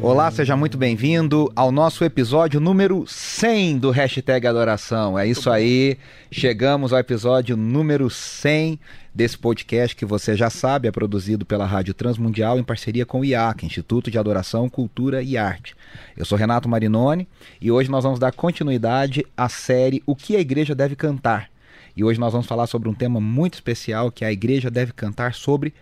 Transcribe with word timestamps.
Olá, 0.00 0.30
seja 0.30 0.56
muito 0.56 0.78
bem-vindo 0.78 1.50
ao 1.56 1.72
nosso 1.72 2.04
episódio 2.04 2.60
número 2.60 3.04
100 3.04 3.78
do 3.78 3.90
Hashtag 3.90 4.46
Adoração. 4.46 5.18
É 5.18 5.26
isso 5.26 5.50
aí, 5.50 5.98
chegamos 6.30 6.92
ao 6.92 7.00
episódio 7.00 7.56
número 7.56 8.08
100 8.08 8.78
desse 9.12 9.36
podcast 9.36 9.96
que 9.96 10.04
você 10.04 10.36
já 10.36 10.48
sabe, 10.48 10.86
é 10.86 10.92
produzido 10.92 11.44
pela 11.44 11.66
Rádio 11.66 11.94
Transmundial 11.94 12.60
em 12.60 12.62
parceria 12.62 13.04
com 13.04 13.20
o 13.20 13.24
IAC, 13.24 13.66
Instituto 13.66 14.08
de 14.08 14.18
Adoração, 14.18 14.68
Cultura 14.68 15.20
e 15.20 15.36
Arte. 15.36 15.74
Eu 16.16 16.24
sou 16.24 16.38
Renato 16.38 16.68
Marinoni 16.68 17.26
e 17.60 17.72
hoje 17.72 17.90
nós 17.90 18.04
vamos 18.04 18.20
dar 18.20 18.30
continuidade 18.30 19.26
à 19.36 19.48
série 19.48 20.00
O 20.06 20.14
que 20.14 20.36
a 20.36 20.40
Igreja 20.40 20.76
Deve 20.76 20.94
Cantar. 20.94 21.50
E 21.96 22.04
hoje 22.04 22.20
nós 22.20 22.32
vamos 22.32 22.46
falar 22.46 22.68
sobre 22.68 22.88
um 22.88 22.94
tema 22.94 23.20
muito 23.20 23.54
especial 23.54 24.12
que 24.12 24.24
a 24.24 24.30
Igreja 24.30 24.70
deve 24.70 24.92
cantar 24.92 25.34
sobre 25.34 25.74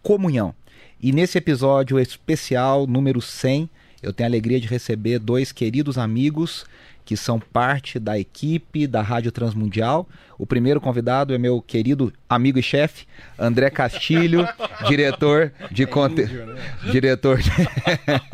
comunhão. 0.00 0.54
E 1.04 1.12
nesse 1.12 1.36
episódio 1.36 2.00
especial 2.00 2.86
número 2.86 3.20
100, 3.20 3.68
eu 4.02 4.10
tenho 4.10 4.26
a 4.26 4.30
alegria 4.30 4.58
de 4.58 4.66
receber 4.66 5.18
dois 5.18 5.52
queridos 5.52 5.98
amigos 5.98 6.64
que 7.04 7.14
são 7.14 7.38
parte 7.38 7.98
da 7.98 8.18
equipe 8.18 8.86
da 8.86 9.02
Rádio 9.02 9.30
Transmundial. 9.30 10.08
O 10.38 10.46
primeiro 10.46 10.80
convidado 10.80 11.34
é 11.34 11.38
meu 11.38 11.60
querido 11.60 12.10
amigo 12.26 12.58
e 12.58 12.62
chefe, 12.62 13.06
André 13.38 13.68
Castilho, 13.68 14.48
diretor 14.88 15.52
de 15.70 15.84
conteúdo. 15.84 16.54
Né? 16.54 16.62
Diretor 16.90 17.38
de... 17.38 17.50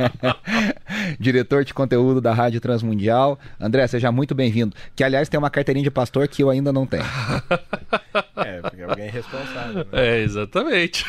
diretor 1.18 1.64
de 1.64 1.74
conteúdo 1.74 2.20
da 2.20 2.32
Rádio 2.32 2.60
Transmundial. 2.60 3.36
André, 3.58 3.84
seja 3.88 4.12
muito 4.12 4.32
bem-vindo. 4.32 4.76
Que, 4.94 5.02
aliás, 5.02 5.28
tem 5.28 5.38
uma 5.38 5.50
carteirinha 5.50 5.82
de 5.82 5.90
pastor 5.90 6.28
que 6.28 6.40
eu 6.40 6.48
ainda 6.50 6.72
não 6.72 6.86
tenho. 6.86 7.02
É, 8.36 8.60
porque 8.62 8.80
é 8.80 8.84
alguém 8.84 9.10
responsável. 9.10 9.84
Né? 9.84 9.86
É, 9.92 10.22
exatamente. 10.22 11.04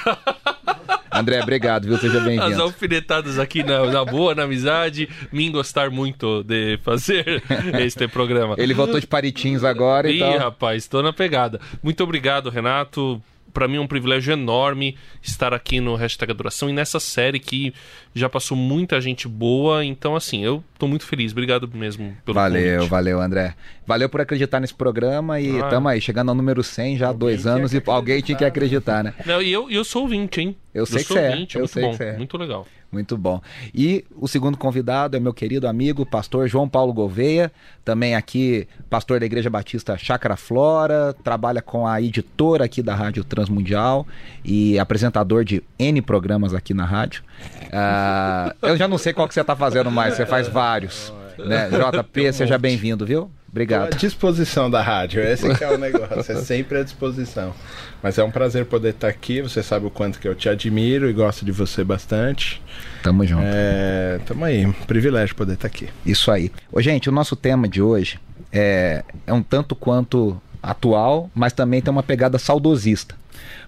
André, 1.21 1.41
obrigado, 1.41 1.85
viu? 1.85 1.97
Seja 1.97 2.19
bem-vindo. 2.19 2.43
As 2.43 2.59
alfinetadas 2.59 3.39
aqui 3.39 3.63
na, 3.63 3.85
na, 3.85 4.03
boa, 4.03 4.35
na 4.35 4.43
amizade, 4.43 5.07
me 5.31 5.49
gostar 5.49 5.89
muito 5.89 6.43
de 6.43 6.77
fazer 6.83 7.41
este 7.79 8.07
programa. 8.07 8.55
Ele 8.57 8.73
voltou 8.73 8.99
de 8.99 9.07
Paritins 9.07 9.63
agora 9.63 10.09
e 10.09 10.17
então... 10.17 10.33
Ih, 10.33 10.37
rapaz, 10.37 10.83
estou 10.83 11.01
na 11.01 11.13
pegada. 11.13 11.59
Muito 11.81 12.03
obrigado, 12.03 12.49
Renato 12.49 13.21
para 13.53 13.67
mim 13.67 13.77
é 13.77 13.79
um 13.79 13.87
privilégio 13.87 14.33
enorme 14.33 14.97
estar 15.21 15.53
aqui 15.53 15.79
no 15.79 15.95
Hashtag 15.95 16.31
Adoração 16.31 16.69
e 16.69 16.73
nessa 16.73 16.99
série 16.99 17.39
que 17.39 17.73
já 18.13 18.29
passou 18.29 18.57
muita 18.57 18.99
gente 18.99 19.27
boa. 19.27 19.83
Então, 19.85 20.15
assim, 20.15 20.43
eu 20.43 20.63
tô 20.77 20.87
muito 20.87 21.05
feliz. 21.05 21.31
Obrigado 21.31 21.69
mesmo 21.73 22.15
pelo 22.25 22.35
Valeu, 22.35 22.75
convite. 22.75 22.89
valeu, 22.89 23.21
André. 23.21 23.55
Valeu 23.85 24.09
por 24.09 24.21
acreditar 24.21 24.59
nesse 24.59 24.73
programa 24.73 25.39
e 25.39 25.59
ah, 25.59 25.67
tamo 25.67 25.87
aí, 25.87 25.99
chegando 25.99 26.29
ao 26.29 26.35
número 26.35 26.63
100 26.63 26.97
já 26.97 27.09
há 27.09 27.13
dois 27.13 27.45
anos 27.45 27.73
e 27.73 27.81
alguém 27.85 28.21
tinha 28.21 28.37
que 28.37 28.45
acreditar, 28.45 29.03
né? 29.03 29.13
Não, 29.25 29.41
e 29.41 29.51
eu, 29.51 29.69
eu 29.69 29.83
sou 29.83 30.03
ouvinte, 30.03 30.41
hein? 30.41 30.55
Eu 30.73 30.85
sei 30.85 31.01
eu 31.01 31.05
que 31.05 31.13
você 31.13 31.19
é. 31.19 31.47
Eu 31.55 31.67
sei 31.67 31.83
bom, 31.83 31.91
que 31.91 31.97
você 31.97 32.03
é. 32.05 32.17
Muito 32.17 32.37
legal. 32.37 32.65
Muito 32.91 33.17
bom. 33.17 33.39
E 33.73 34.03
o 34.17 34.27
segundo 34.27 34.57
convidado 34.57 35.15
é 35.15 35.19
meu 35.19 35.33
querido 35.33 35.65
amigo, 35.65 36.05
pastor 36.05 36.49
João 36.49 36.67
Paulo 36.67 36.91
Gouveia, 36.91 37.49
também 37.85 38.15
aqui 38.15 38.67
pastor 38.89 39.19
da 39.19 39.25
Igreja 39.25 39.49
Batista 39.49 39.97
Chácara 39.97 40.35
Flora, 40.35 41.15
trabalha 41.23 41.61
com 41.61 41.87
a 41.87 42.01
editora 42.01 42.65
aqui 42.65 42.83
da 42.83 42.93
Rádio 42.93 43.23
Transmundial 43.23 44.05
e 44.43 44.77
apresentador 44.77 45.45
de 45.45 45.63
N 45.79 46.01
programas 46.01 46.53
aqui 46.53 46.73
na 46.73 46.83
rádio. 46.83 47.23
Uh, 47.67 48.67
eu 48.67 48.75
já 48.75 48.89
não 48.89 48.97
sei 48.97 49.13
qual 49.13 49.25
que 49.25 49.33
você 49.33 49.41
está 49.41 49.55
fazendo 49.55 49.89
mais, 49.89 50.15
você 50.15 50.25
faz 50.25 50.49
vários. 50.49 51.13
Né? 51.37 51.69
JP, 51.71 52.33
seja 52.33 52.57
bem-vindo, 52.57 53.05
viu? 53.05 53.31
Obrigado. 53.51 53.93
À 53.93 53.97
disposição 53.97 54.71
da 54.71 54.81
rádio, 54.81 55.21
esse 55.21 55.45
é 55.61 55.69
o 55.69 55.77
negócio, 55.77 56.31
é 56.31 56.35
sempre 56.35 56.77
à 56.79 56.83
disposição. 56.83 57.53
Mas 58.01 58.17
é 58.17 58.23
um 58.23 58.31
prazer 58.31 58.65
poder 58.65 58.91
estar 58.91 59.09
aqui, 59.09 59.41
você 59.41 59.61
sabe 59.61 59.85
o 59.85 59.89
quanto 59.89 60.19
que 60.19 60.27
eu 60.27 60.33
te 60.33 60.47
admiro 60.47 61.09
e 61.09 61.13
gosto 61.13 61.43
de 61.43 61.51
você 61.51 61.83
bastante. 61.83 62.61
Tamo 63.03 63.25
junto. 63.27 63.43
É, 63.45 64.21
tamo 64.25 64.45
aí, 64.45 64.65
um 64.65 64.71
privilégio 64.71 65.35
poder 65.35 65.53
estar 65.53 65.67
aqui. 65.67 65.89
Isso 66.05 66.31
aí. 66.31 66.49
Ô, 66.71 66.81
gente, 66.81 67.09
o 67.09 67.11
nosso 67.11 67.35
tema 67.35 67.67
de 67.67 67.81
hoje 67.81 68.17
é, 68.53 69.03
é 69.27 69.33
um 69.33 69.43
tanto 69.43 69.75
quanto 69.75 70.41
atual, 70.63 71.29
mas 71.35 71.51
também 71.51 71.81
tem 71.81 71.91
uma 71.91 72.03
pegada 72.03 72.39
saudosista. 72.39 73.15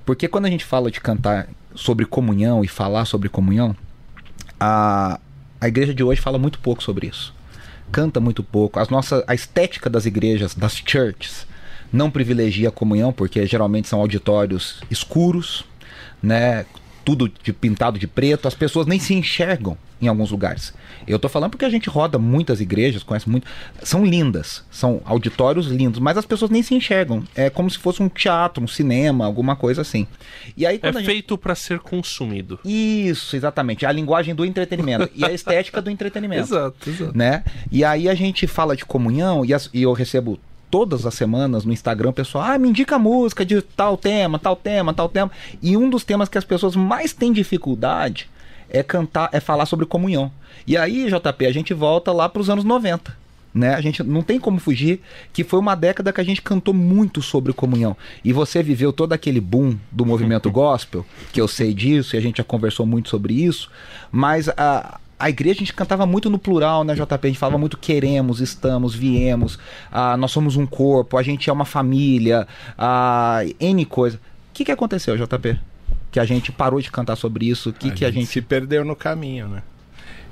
Porque 0.05 0.29
quando 0.29 0.45
a 0.45 0.49
gente 0.49 0.63
fala 0.63 0.89
de 0.89 1.01
cantar 1.01 1.49
sobre 1.75 2.05
comunhão 2.05 2.63
e 2.63 2.69
falar 2.69 3.03
sobre 3.03 3.27
comunhão, 3.27 3.75
a, 4.57 5.19
a 5.59 5.67
igreja 5.67 5.93
de 5.93 6.03
hoje 6.03 6.21
fala 6.21 6.39
muito 6.39 6.57
pouco 6.59 6.81
sobre 6.81 7.07
isso 7.07 7.33
canta 7.91 8.19
muito 8.19 8.43
pouco. 8.43 8.79
As 8.79 8.89
nossas, 8.89 9.23
a 9.27 9.33
estética 9.33 9.89
das 9.89 10.05
igrejas, 10.05 10.55
das 10.55 10.73
churches, 10.73 11.45
não 11.91 12.09
privilegia 12.09 12.69
a 12.69 12.71
comunhão, 12.71 13.13
porque 13.13 13.45
geralmente 13.45 13.87
são 13.87 13.99
auditórios 13.99 14.81
escuros, 14.89 15.63
né? 16.21 16.65
Tudo 17.03 17.31
de, 17.43 17.53
pintado 17.53 17.99
de 17.99 18.07
preto, 18.07 18.47
as 18.47 18.55
pessoas 18.55 18.87
nem 18.87 18.99
se 18.99 19.13
enxergam 19.13 19.77
em 20.01 20.07
alguns 20.07 20.31
lugares. 20.31 20.73
Eu 21.07 21.17
tô 21.17 21.29
falando 21.29 21.51
porque 21.51 21.65
a 21.65 21.69
gente 21.69 21.89
roda 21.89 22.17
muitas 22.17 22.59
igrejas, 22.59 23.03
conhece 23.03 23.29
muito. 23.29 23.47
São 23.81 24.05
lindas, 24.05 24.63
são 24.69 25.01
auditórios 25.05 25.67
lindos, 25.67 25.99
mas 25.99 26.17
as 26.17 26.25
pessoas 26.25 26.51
nem 26.51 26.61
se 26.61 26.75
enxergam. 26.75 27.23
É 27.35 27.49
como 27.49 27.69
se 27.69 27.77
fosse 27.77 28.01
um 28.01 28.09
teatro, 28.09 28.63
um 28.63 28.67
cinema, 28.67 29.25
alguma 29.25 29.55
coisa 29.55 29.81
assim. 29.81 30.07
E 30.55 30.65
aí, 30.65 30.79
é 30.81 30.91
gente... 30.91 31.05
feito 31.05 31.37
para 31.37 31.55
ser 31.55 31.79
consumido. 31.79 32.59
Isso, 32.65 33.35
exatamente. 33.35 33.85
A 33.85 33.91
linguagem 33.91 34.35
do 34.35 34.45
entretenimento 34.45 35.09
e 35.15 35.23
a 35.23 35.31
estética 35.31 35.81
do 35.81 35.89
entretenimento. 35.89 36.43
exato, 36.53 36.89
exato. 36.89 37.17
Né? 37.17 37.43
E 37.71 37.83
aí 37.83 38.09
a 38.09 38.15
gente 38.15 38.47
fala 38.47 38.75
de 38.75 38.85
comunhão 38.85 39.45
e, 39.45 39.53
as... 39.53 39.69
e 39.73 39.83
eu 39.83 39.93
recebo 39.93 40.39
todas 40.73 41.05
as 41.05 41.13
semanas 41.13 41.65
no 41.65 41.71
Instagram, 41.71 42.09
o 42.09 42.13
pessoal, 42.13 42.45
ah, 42.45 42.57
me 42.57 42.67
indica 42.67 42.97
música 42.97 43.45
de 43.45 43.61
tal 43.61 43.95
tema, 43.95 44.39
tal 44.39 44.55
tema, 44.55 44.91
tal 44.91 45.07
tema. 45.07 45.31
E 45.61 45.77
um 45.77 45.87
dos 45.87 46.03
temas 46.03 46.27
que 46.27 46.35
as 46.35 46.43
pessoas 46.43 46.75
mais 46.75 47.13
têm 47.13 47.31
dificuldade 47.31 48.27
é 48.71 48.81
cantar, 48.81 49.29
é 49.31 49.39
falar 49.39 49.67
sobre 49.67 49.85
comunhão. 49.85 50.31
E 50.65 50.75
aí, 50.75 51.05
JP, 51.05 51.45
a 51.45 51.51
gente 51.51 51.75
volta 51.75 52.11
lá 52.11 52.27
para 52.27 52.41
os 52.41 52.49
anos 52.49 52.63
90. 52.63 53.15
Né? 53.53 53.75
A 53.75 53.81
gente 53.81 54.01
não 54.01 54.23
tem 54.23 54.39
como 54.39 54.59
fugir 54.59 54.99
que 55.31 55.43
foi 55.43 55.59
uma 55.59 55.75
década 55.75 56.11
que 56.11 56.19
a 56.19 56.23
gente 56.23 56.41
cantou 56.41 56.73
muito 56.73 57.21
sobre 57.21 57.53
comunhão. 57.53 57.95
E 58.25 58.33
você 58.33 58.63
viveu 58.63 58.91
todo 58.91 59.13
aquele 59.13 59.39
boom 59.39 59.77
do 59.91 60.07
movimento 60.07 60.49
gospel, 60.51 61.05
que 61.31 61.39
eu 61.39 61.47
sei 61.47 61.71
disso 61.71 62.15
e 62.15 62.17
a 62.17 62.21
gente 62.21 62.37
já 62.37 62.43
conversou 62.43 62.83
muito 62.83 63.09
sobre 63.09 63.35
isso, 63.35 63.69
mas 64.11 64.49
a, 64.49 64.99
a 65.19 65.29
igreja 65.29 65.57
a 65.57 65.59
gente 65.59 65.73
cantava 65.73 66.05
muito 66.05 66.29
no 66.29 66.39
plural, 66.39 66.83
né, 66.83 66.93
JP? 66.95 67.19
A 67.21 67.27
gente 67.27 67.39
falava 67.39 67.57
muito 67.57 67.77
queremos, 67.77 68.41
estamos, 68.41 68.93
viemos, 68.93 69.57
ah, 69.91 70.17
nós 70.17 70.31
somos 70.31 70.55
um 70.55 70.65
corpo, 70.65 71.17
a 71.17 71.23
gente 71.23 71.49
é 71.49 71.53
uma 71.53 71.65
família, 71.65 72.47
ah, 72.77 73.41
N 73.59 73.85
coisa. 73.85 74.17
O 74.17 74.53
que, 74.53 74.65
que 74.65 74.71
aconteceu, 74.71 75.17
JP? 75.17 75.59
que 76.13 76.19
a 76.19 76.25
gente 76.25 76.51
parou 76.51 76.79
de 76.79 76.91
cantar 76.91 77.15
sobre 77.15 77.49
isso? 77.49 77.71
O 77.71 77.73
que, 77.73 77.89
a 77.89 77.91
que 77.91 78.05
a 78.05 78.11
gente, 78.11 78.27
se 78.27 78.39
perdeu 78.39 78.85
no 78.85 78.95
caminho, 78.95 79.47
né? 79.47 79.63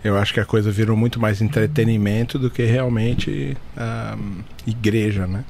Eu 0.03 0.15
acho 0.15 0.31
que 0.31 0.39
a 0.39 0.45
coisa 0.45 0.71
virou 0.71 0.95
muito 0.95 1.19
mais 1.19 1.41
entretenimento 1.41 2.37
do 2.37 2.51
que 2.51 2.63
realmente 2.63 3.57
um, 3.75 4.43
igreja, 4.65 5.25
né? 5.25 5.43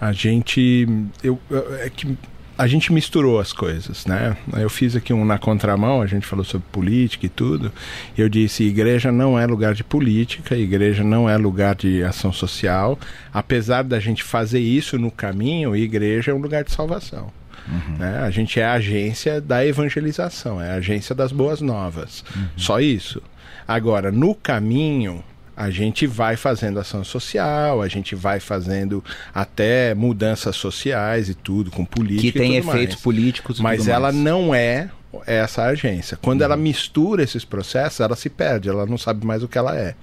A 0.00 0.10
gente, 0.10 0.88
eu, 1.22 1.40
é 1.80 1.88
que 1.88 2.18
a 2.56 2.66
gente 2.66 2.92
misturou 2.92 3.40
as 3.40 3.52
coisas, 3.52 4.06
né? 4.06 4.36
Eu 4.56 4.70
fiz 4.70 4.94
aqui 4.94 5.12
um 5.12 5.24
na 5.24 5.38
contramão, 5.38 6.00
a 6.00 6.06
gente 6.06 6.26
falou 6.26 6.44
sobre 6.44 6.66
política 6.70 7.26
e 7.26 7.28
tudo. 7.28 7.72
E 8.16 8.20
eu 8.20 8.28
disse: 8.28 8.62
igreja 8.62 9.10
não 9.10 9.38
é 9.38 9.46
lugar 9.46 9.74
de 9.74 9.82
política, 9.82 10.56
igreja 10.56 11.02
não 11.02 11.28
é 11.28 11.36
lugar 11.36 11.74
de 11.74 12.02
ação 12.02 12.32
social. 12.32 12.98
Apesar 13.32 13.82
da 13.82 13.98
gente 13.98 14.22
fazer 14.22 14.60
isso 14.60 14.98
no 14.98 15.10
caminho, 15.10 15.74
igreja 15.74 16.30
é 16.30 16.34
um 16.34 16.38
lugar 16.38 16.62
de 16.62 16.72
salvação. 16.72 17.32
Uhum. 17.66 17.96
Né? 17.98 18.18
A 18.18 18.30
gente 18.30 18.60
é 18.60 18.64
a 18.64 18.74
agência 18.74 19.40
da 19.40 19.66
evangelização, 19.66 20.60
é 20.60 20.70
a 20.70 20.74
agência 20.74 21.14
das 21.14 21.32
boas 21.32 21.60
novas. 21.60 22.24
Uhum. 22.36 22.46
Só 22.56 22.80
isso. 22.80 23.22
Agora, 23.66 24.12
no 24.12 24.34
caminho, 24.34 25.24
a 25.56 25.70
gente 25.70 26.06
vai 26.06 26.36
fazendo 26.36 26.78
ação 26.78 27.04
social, 27.04 27.82
a 27.82 27.88
gente 27.88 28.14
vai 28.14 28.40
fazendo 28.40 29.02
até 29.32 29.94
mudanças 29.94 30.56
sociais 30.56 31.28
e 31.28 31.34
tudo, 31.34 31.70
com 31.70 31.84
política. 31.84 32.32
Que 32.32 32.38
tem 32.38 32.56
efeitos 32.56 32.96
mais. 32.96 33.02
políticos 33.02 33.60
Mas 33.60 33.88
ela 33.88 34.12
mais. 34.12 34.16
não 34.16 34.54
é 34.54 34.90
essa 35.26 35.62
agência. 35.64 36.18
Quando 36.20 36.40
uhum. 36.40 36.46
ela 36.46 36.56
mistura 36.56 37.22
esses 37.22 37.44
processos, 37.44 38.00
ela 38.00 38.16
se 38.16 38.28
perde, 38.28 38.68
ela 38.68 38.86
não 38.86 38.98
sabe 38.98 39.24
mais 39.24 39.42
o 39.42 39.48
que 39.48 39.58
ela 39.58 39.76
é. 39.78 39.94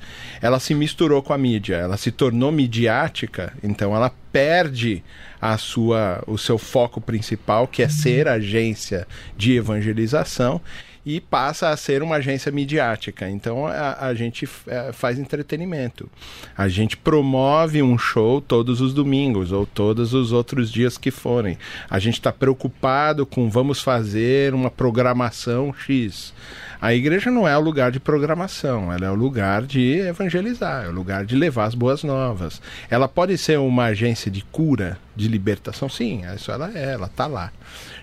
Ela 0.42 0.60
se 0.60 0.74
misturou 0.74 1.22
com 1.22 1.34
a 1.34 1.38
mídia, 1.38 1.76
ela 1.76 1.98
se 1.98 2.12
tornou 2.12 2.52
midiática, 2.52 3.54
então 3.62 3.96
ela 3.96 4.12
perde 4.32 5.04
a 5.42 5.58
sua, 5.58 6.24
o 6.28 6.38
seu 6.38 6.58
foco 6.58 7.02
principal, 7.02 7.68
que 7.68 7.82
é 7.82 7.90
ser 7.90 8.28
agência 8.28 9.08
de 9.36 9.54
evangelização, 9.54 10.62
e 11.06 11.20
passa 11.20 11.70
a 11.70 11.78
ser 11.78 12.04
uma 12.04 12.18
agência 12.18 12.52
midiática. 12.52 13.30
Então 13.30 13.66
a, 13.66 14.08
a 14.08 14.14
gente 14.14 14.48
é, 14.68 14.92
faz 14.92 15.18
entretenimento. 15.18 16.10
A 16.58 16.68
gente 16.68 16.96
promove 16.96 17.82
um 17.82 17.98
show 17.98 18.42
todos 18.42 18.82
os 18.82 18.94
domingos 18.94 19.52
ou 19.52 19.66
todos 19.66 20.14
os 20.14 20.32
outros 20.32 20.72
dias 20.72 20.98
que 20.98 21.12
forem. 21.12 21.58
A 21.90 22.00
gente 22.00 22.16
está 22.16 22.32
preocupado 22.32 23.26
com 23.26 23.50
vamos 23.50 23.82
fazer 23.82 24.54
uma 24.54 24.70
programação 24.70 25.74
X. 25.74 26.34
A 26.82 26.96
igreja 26.96 27.30
não 27.30 27.48
é 27.48 27.56
o 27.56 27.62
lugar 27.62 27.92
de 27.92 28.00
programação, 28.00 28.92
ela 28.92 29.06
é 29.06 29.10
o 29.12 29.14
lugar 29.14 29.62
de 29.62 30.00
evangelizar, 30.00 30.86
é 30.86 30.88
o 30.88 30.92
lugar 30.92 31.26
de 31.26 31.36
levar 31.36 31.66
as 31.66 31.76
boas 31.76 32.04
novas. 32.04 32.60
Ela 32.90 33.08
pode 33.08 33.38
ser 33.38 33.60
uma 33.60 33.86
agência 33.86 34.32
de 34.32 34.42
cura, 34.46 34.98
de 35.16 35.28
libertação, 35.28 35.88
sim, 35.88 36.24
isso 36.36 36.52
ela 36.52 36.72
é, 36.76 36.94
ela 36.94 37.06
está 37.06 37.28
lá. 37.28 37.52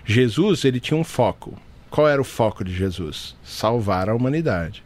Jesus, 0.05 0.63
ele 0.63 0.79
tinha 0.79 0.97
um 0.97 1.03
foco. 1.03 1.57
Qual 1.89 2.07
era 2.07 2.21
o 2.21 2.25
foco 2.25 2.63
de 2.63 2.73
Jesus? 2.73 3.35
Salvar 3.43 4.09
a 4.09 4.15
humanidade. 4.15 4.83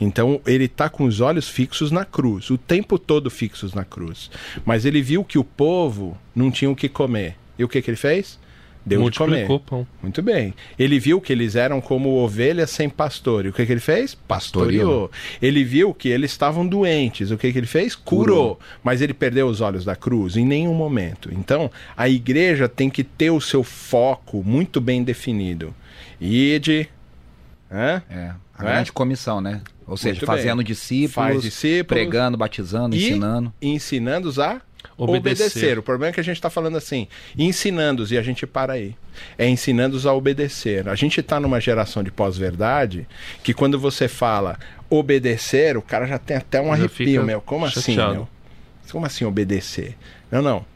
Então 0.00 0.40
ele 0.46 0.64
está 0.64 0.88
com 0.88 1.04
os 1.04 1.20
olhos 1.20 1.48
fixos 1.48 1.90
na 1.90 2.04
cruz, 2.04 2.50
o 2.50 2.58
tempo 2.58 2.98
todo 2.98 3.30
fixos 3.30 3.74
na 3.74 3.84
cruz. 3.84 4.30
Mas 4.64 4.84
ele 4.84 5.00
viu 5.02 5.24
que 5.24 5.38
o 5.38 5.44
povo 5.44 6.16
não 6.34 6.50
tinha 6.50 6.70
o 6.70 6.76
que 6.76 6.88
comer. 6.88 7.36
E 7.58 7.64
o 7.64 7.68
que, 7.68 7.80
que 7.80 7.90
ele 7.90 7.96
fez? 7.96 8.38
Deu 8.86 9.08
de 9.08 9.16
comer. 9.16 9.48
Pão. 9.64 9.86
Muito 10.02 10.20
bem. 10.20 10.52
Ele 10.78 10.98
viu 10.98 11.18
que 11.20 11.32
eles 11.32 11.56
eram 11.56 11.80
como 11.80 12.10
ovelhas 12.22 12.68
sem 12.68 12.88
pastor. 12.88 13.46
E 13.46 13.48
o 13.48 13.52
que, 13.52 13.64
que 13.64 13.72
ele 13.72 13.80
fez? 13.80 14.14
Pastoreou. 14.14 15.10
Ele 15.40 15.64
viu 15.64 15.94
que 15.94 16.08
eles 16.08 16.32
estavam 16.32 16.66
doentes. 16.66 17.30
O 17.30 17.38
que, 17.38 17.50
que 17.50 17.58
ele 17.58 17.66
fez? 17.66 17.94
Curou. 17.94 18.24
Curou. 18.24 18.60
Mas 18.82 19.00
ele 19.00 19.14
perdeu 19.14 19.46
os 19.46 19.62
olhos 19.62 19.86
da 19.86 19.96
cruz 19.96 20.36
em 20.36 20.44
nenhum 20.44 20.74
momento. 20.74 21.30
Então, 21.32 21.70
a 21.96 22.10
igreja 22.10 22.68
tem 22.68 22.90
que 22.90 23.02
ter 23.02 23.30
o 23.30 23.40
seu 23.40 23.62
foco 23.62 24.42
muito 24.44 24.82
bem 24.82 25.02
definido. 25.02 25.74
Ide. 26.24 26.88
Hã? 27.70 28.02
É. 28.08 28.32
A 28.56 28.64
é? 28.64 28.72
grande 28.72 28.92
comissão, 28.92 29.40
né? 29.40 29.60
Ou 29.86 29.96
seja, 29.96 30.14
muito 30.14 30.26
fazendo 30.26 30.64
discípulos, 30.64 31.12
Faz 31.12 31.42
discípulos, 31.42 31.86
pregando, 31.86 32.38
batizando, 32.38 32.96
ensinando. 32.96 33.52
ensinando-os 33.60 34.38
a 34.38 34.62
obedecer. 34.96 35.44
obedecer. 35.44 35.78
O 35.78 35.82
problema 35.82 36.10
é 36.10 36.14
que 36.14 36.20
a 36.20 36.24
gente 36.24 36.36
está 36.36 36.48
falando 36.48 36.78
assim, 36.78 37.06
ensinando-os 37.36 38.10
e 38.10 38.16
a 38.16 38.22
gente 38.22 38.46
para 38.46 38.72
aí. 38.72 38.96
É 39.36 39.46
ensinando-os 39.46 40.06
a 40.06 40.14
obedecer. 40.14 40.88
A 40.88 40.94
gente 40.94 41.20
está 41.20 41.38
numa 41.38 41.60
geração 41.60 42.02
de 42.02 42.10
pós-verdade 42.10 43.06
que 43.42 43.52
quando 43.52 43.78
você 43.78 44.08
fala 44.08 44.58
obedecer, 44.88 45.76
o 45.76 45.82
cara 45.82 46.06
já 46.06 46.18
tem 46.18 46.38
até 46.38 46.60
um 46.60 46.68
já 46.68 46.72
arrepio, 46.72 47.22
meu. 47.22 47.42
Como 47.42 47.66
assim, 47.66 47.80
chateado. 47.80 48.02
assim, 48.02 48.16
meu? 48.16 48.28
Como 48.90 49.04
assim 49.04 49.24
obedecer? 49.26 49.96
Não, 50.30 50.40
não. 50.40 50.73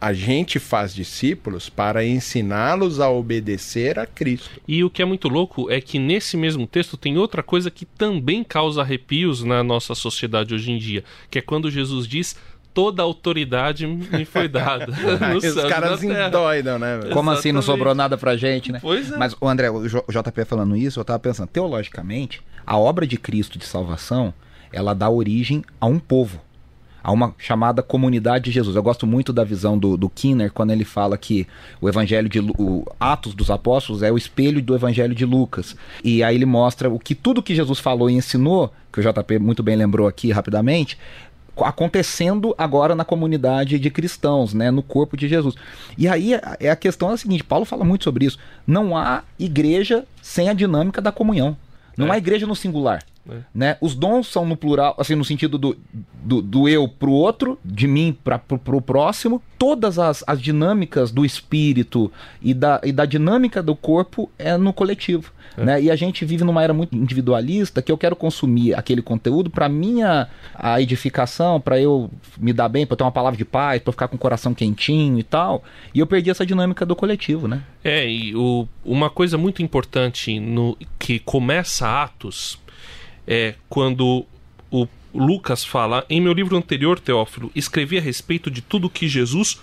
A 0.00 0.12
gente 0.12 0.58
faz 0.58 0.94
discípulos 0.94 1.68
para 1.68 2.04
ensiná-los 2.04 3.00
a 3.00 3.10
obedecer 3.10 3.98
a 3.98 4.06
Cristo. 4.06 4.60
E 4.66 4.84
o 4.84 4.90
que 4.90 5.02
é 5.02 5.04
muito 5.04 5.28
louco 5.28 5.70
é 5.70 5.80
que 5.80 5.98
nesse 5.98 6.36
mesmo 6.36 6.66
texto 6.66 6.96
tem 6.96 7.18
outra 7.18 7.42
coisa 7.42 7.70
que 7.70 7.84
também 7.84 8.44
causa 8.44 8.82
arrepios 8.82 9.42
na 9.42 9.62
nossa 9.64 9.94
sociedade 9.94 10.54
hoje 10.54 10.70
em 10.70 10.78
dia, 10.78 11.02
que 11.28 11.38
é 11.38 11.42
quando 11.42 11.70
Jesus 11.70 12.06
diz: 12.06 12.36
toda 12.72 13.02
a 13.02 13.04
autoridade 13.04 13.88
me 13.88 14.24
foi 14.24 14.46
dada. 14.46 14.86
Os 15.36 15.54
caras 15.68 16.00
endoidam, 16.00 16.78
né? 16.78 16.98
Como 16.98 17.08
Exatamente. 17.08 17.38
assim 17.38 17.52
não 17.52 17.60
sobrou 17.60 17.92
nada 17.92 18.16
pra 18.16 18.36
gente, 18.36 18.70
né? 18.70 18.78
Pois 18.80 19.10
é. 19.10 19.16
Mas, 19.16 19.34
o 19.40 19.48
André, 19.48 19.68
o 19.68 19.82
JP 19.82 20.44
falando 20.46 20.76
isso, 20.76 21.00
eu 21.00 21.04
tava 21.04 21.18
pensando, 21.18 21.48
teologicamente, 21.48 22.40
a 22.64 22.78
obra 22.78 23.04
de 23.04 23.16
Cristo 23.16 23.58
de 23.58 23.64
salvação, 23.64 24.32
ela 24.72 24.94
dá 24.94 25.10
origem 25.10 25.64
a 25.80 25.86
um 25.86 25.98
povo 25.98 26.40
a 27.08 27.10
uma 27.10 27.34
chamada 27.38 27.82
comunidade 27.82 28.44
de 28.44 28.50
Jesus. 28.50 28.76
Eu 28.76 28.82
gosto 28.82 29.06
muito 29.06 29.32
da 29.32 29.42
visão 29.42 29.78
do, 29.78 29.96
do 29.96 30.10
Kinner 30.10 30.52
quando 30.52 30.72
ele 30.72 30.84
fala 30.84 31.16
que 31.16 31.46
o 31.80 31.88
Evangelho 31.88 32.28
de 32.28 32.38
o 32.38 32.84
Atos 33.00 33.32
dos 33.32 33.50
Apóstolos 33.50 34.02
é 34.02 34.12
o 34.12 34.18
espelho 34.18 34.60
do 34.60 34.74
Evangelho 34.74 35.14
de 35.14 35.24
Lucas. 35.24 35.74
E 36.04 36.22
aí 36.22 36.34
ele 36.34 36.44
mostra 36.44 36.90
o 36.90 36.98
que 36.98 37.14
tudo 37.14 37.42
que 37.42 37.54
Jesus 37.54 37.78
falou 37.78 38.10
e 38.10 38.12
ensinou, 38.12 38.70
que 38.92 39.00
o 39.00 39.02
JP 39.02 39.38
muito 39.38 39.62
bem 39.62 39.74
lembrou 39.74 40.06
aqui 40.06 40.30
rapidamente, 40.30 40.98
acontecendo 41.56 42.54
agora 42.58 42.94
na 42.94 43.06
comunidade 43.06 43.78
de 43.78 43.90
cristãos, 43.90 44.52
né, 44.52 44.70
no 44.70 44.82
corpo 44.82 45.16
de 45.16 45.26
Jesus. 45.26 45.54
E 45.96 46.06
aí 46.06 46.34
é 46.60 46.68
a 46.68 46.76
questão 46.76 47.10
é 47.10 47.14
a 47.14 47.16
seguinte, 47.16 47.42
Paulo 47.42 47.64
fala 47.64 47.86
muito 47.86 48.04
sobre 48.04 48.26
isso. 48.26 48.38
Não 48.66 48.94
há 48.94 49.22
igreja 49.38 50.04
sem 50.20 50.50
a 50.50 50.52
dinâmica 50.52 51.00
da 51.00 51.10
comunhão. 51.10 51.56
Não 51.96 52.08
é. 52.08 52.10
há 52.12 52.18
igreja 52.18 52.46
no 52.46 52.54
singular. 52.54 53.02
É. 53.28 53.38
Né? 53.54 53.76
Os 53.80 53.94
dons 53.94 54.26
são 54.26 54.46
no 54.46 54.56
plural, 54.56 54.94
assim, 54.98 55.14
no 55.14 55.24
sentido 55.24 55.58
do, 55.58 55.76
do, 56.22 56.40
do 56.40 56.68
eu 56.68 56.88
pro 56.88 57.12
outro, 57.12 57.58
de 57.64 57.86
mim 57.86 58.16
para 58.24 58.38
pro, 58.38 58.58
pro 58.58 58.80
próximo. 58.80 59.42
Todas 59.58 59.98
as, 59.98 60.24
as 60.26 60.40
dinâmicas 60.40 61.10
do 61.10 61.24
espírito 61.24 62.10
e 62.40 62.54
da, 62.54 62.80
e 62.84 62.92
da 62.92 63.04
dinâmica 63.04 63.62
do 63.62 63.74
corpo 63.74 64.30
é 64.38 64.56
no 64.56 64.72
coletivo. 64.72 65.32
É. 65.56 65.64
Né? 65.64 65.82
E 65.82 65.90
a 65.90 65.96
gente 65.96 66.24
vive 66.24 66.44
numa 66.44 66.62
era 66.62 66.72
muito 66.72 66.96
individualista 66.96 67.82
que 67.82 67.90
eu 67.90 67.98
quero 67.98 68.14
consumir 68.14 68.74
aquele 68.74 69.02
conteúdo 69.02 69.50
para 69.50 69.68
minha 69.68 70.28
a 70.54 70.80
edificação, 70.80 71.60
para 71.60 71.80
eu 71.80 72.10
me 72.38 72.52
dar 72.52 72.68
bem, 72.68 72.86
para 72.86 72.96
ter 72.96 73.04
uma 73.04 73.12
palavra 73.12 73.36
de 73.36 73.44
paz, 73.44 73.82
para 73.82 73.92
ficar 73.92 74.08
com 74.08 74.16
o 74.16 74.18
coração 74.18 74.54
quentinho 74.54 75.18
e 75.18 75.22
tal. 75.22 75.62
E 75.94 75.98
eu 75.98 76.06
perdi 76.06 76.30
essa 76.30 76.46
dinâmica 76.46 76.86
do 76.86 76.94
coletivo, 76.94 77.48
né? 77.48 77.62
É, 77.82 78.08
e 78.08 78.34
o, 78.34 78.68
uma 78.84 79.10
coisa 79.10 79.36
muito 79.36 79.62
importante 79.62 80.38
no 80.38 80.76
que 80.98 81.18
começa 81.18 81.88
Atos 81.88 82.58
é 83.28 83.54
quando 83.68 84.24
o 84.70 84.88
Lucas 85.14 85.62
fala: 85.62 86.04
Em 86.08 86.20
meu 86.20 86.32
livro 86.32 86.56
anterior, 86.56 86.98
Teófilo, 86.98 87.52
escrevi 87.54 87.98
a 87.98 88.00
respeito 88.00 88.50
de 88.50 88.62
tudo 88.62 88.88
que 88.88 89.06
Jesus 89.06 89.60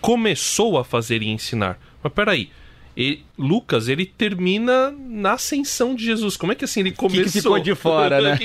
começou 0.00 0.76
a 0.76 0.84
fazer 0.84 1.22
e 1.22 1.28
ensinar. 1.28 1.78
Mas 2.02 2.12
peraí. 2.12 2.50
E 2.98 3.20
Lucas, 3.36 3.88
ele 3.88 4.06
termina 4.06 4.90
na 4.90 5.32
ascensão 5.32 5.94
de 5.94 6.02
Jesus. 6.02 6.34
Como 6.34 6.52
é 6.52 6.54
que 6.54 6.64
assim 6.64 6.80
ele 6.80 6.92
começou? 6.92 7.24
Que, 7.24 7.30
que 7.30 7.42
ficou 7.42 7.58
de 7.58 7.74
fora, 7.74 8.22
né? 8.22 8.38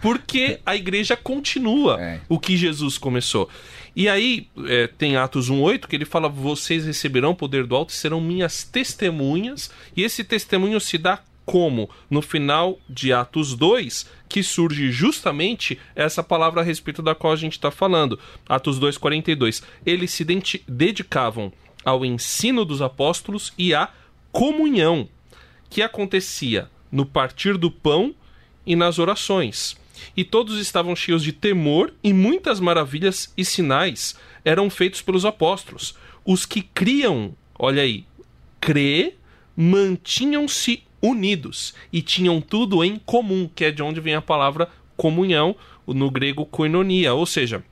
Porque 0.00 0.60
a 0.64 0.76
igreja 0.76 1.16
continua 1.16 2.00
é. 2.00 2.20
o 2.28 2.38
que 2.38 2.56
Jesus 2.56 2.96
começou. 2.96 3.50
E 3.94 4.08
aí 4.08 4.46
é, 4.68 4.86
tem 4.86 5.16
Atos 5.16 5.50
1,8 5.50 5.88
que 5.88 5.96
ele 5.96 6.04
fala: 6.04 6.28
Vocês 6.28 6.86
receberão 6.86 7.32
o 7.32 7.34
poder 7.34 7.66
do 7.66 7.74
alto 7.74 7.90
e 7.90 7.96
serão 7.96 8.20
minhas 8.20 8.62
testemunhas. 8.62 9.68
E 9.96 10.04
esse 10.04 10.22
testemunho 10.22 10.78
se 10.80 10.96
dá 10.96 11.20
como 11.46 11.88
no 12.10 12.20
final 12.20 12.78
de 12.90 13.12
Atos 13.12 13.54
2, 13.54 14.10
que 14.28 14.42
surge 14.42 14.90
justamente 14.90 15.78
essa 15.94 16.22
palavra 16.22 16.60
a 16.60 16.64
respeito 16.64 17.00
da 17.00 17.14
qual 17.14 17.32
a 17.32 17.36
gente 17.36 17.52
está 17.52 17.70
falando. 17.70 18.18
Atos 18.46 18.78
2,42. 18.80 19.62
Eles 19.86 20.10
se 20.10 20.24
dedicavam 20.68 21.52
ao 21.84 22.04
ensino 22.04 22.64
dos 22.64 22.82
apóstolos 22.82 23.54
e 23.56 23.72
à 23.72 23.88
comunhão, 24.32 25.08
que 25.70 25.80
acontecia 25.80 26.68
no 26.90 27.06
partir 27.06 27.56
do 27.56 27.70
pão 27.70 28.12
e 28.66 28.74
nas 28.74 28.98
orações. 28.98 29.76
E 30.16 30.24
todos 30.24 30.58
estavam 30.58 30.96
cheios 30.96 31.22
de 31.22 31.32
temor, 31.32 31.94
e 32.02 32.12
muitas 32.12 32.60
maravilhas 32.60 33.32
e 33.36 33.44
sinais 33.44 34.16
eram 34.44 34.68
feitos 34.68 35.00
pelos 35.00 35.24
apóstolos. 35.24 35.94
Os 36.24 36.44
que 36.44 36.60
criam, 36.60 37.34
olha 37.58 37.82
aí, 37.82 38.04
crê, 38.60 39.14
mantinham-se 39.56 40.82
unidos 41.08 41.74
e 41.92 42.02
tinham 42.02 42.40
tudo 42.40 42.82
em 42.84 42.96
comum, 42.98 43.48
que 43.54 43.64
é 43.64 43.70
de 43.70 43.82
onde 43.82 44.00
vem 44.00 44.14
a 44.14 44.22
palavra 44.22 44.68
comunhão, 44.96 45.54
no 45.86 46.10
grego 46.10 46.44
koinonia, 46.44 47.14
ou 47.14 47.26
seja, 47.26 47.62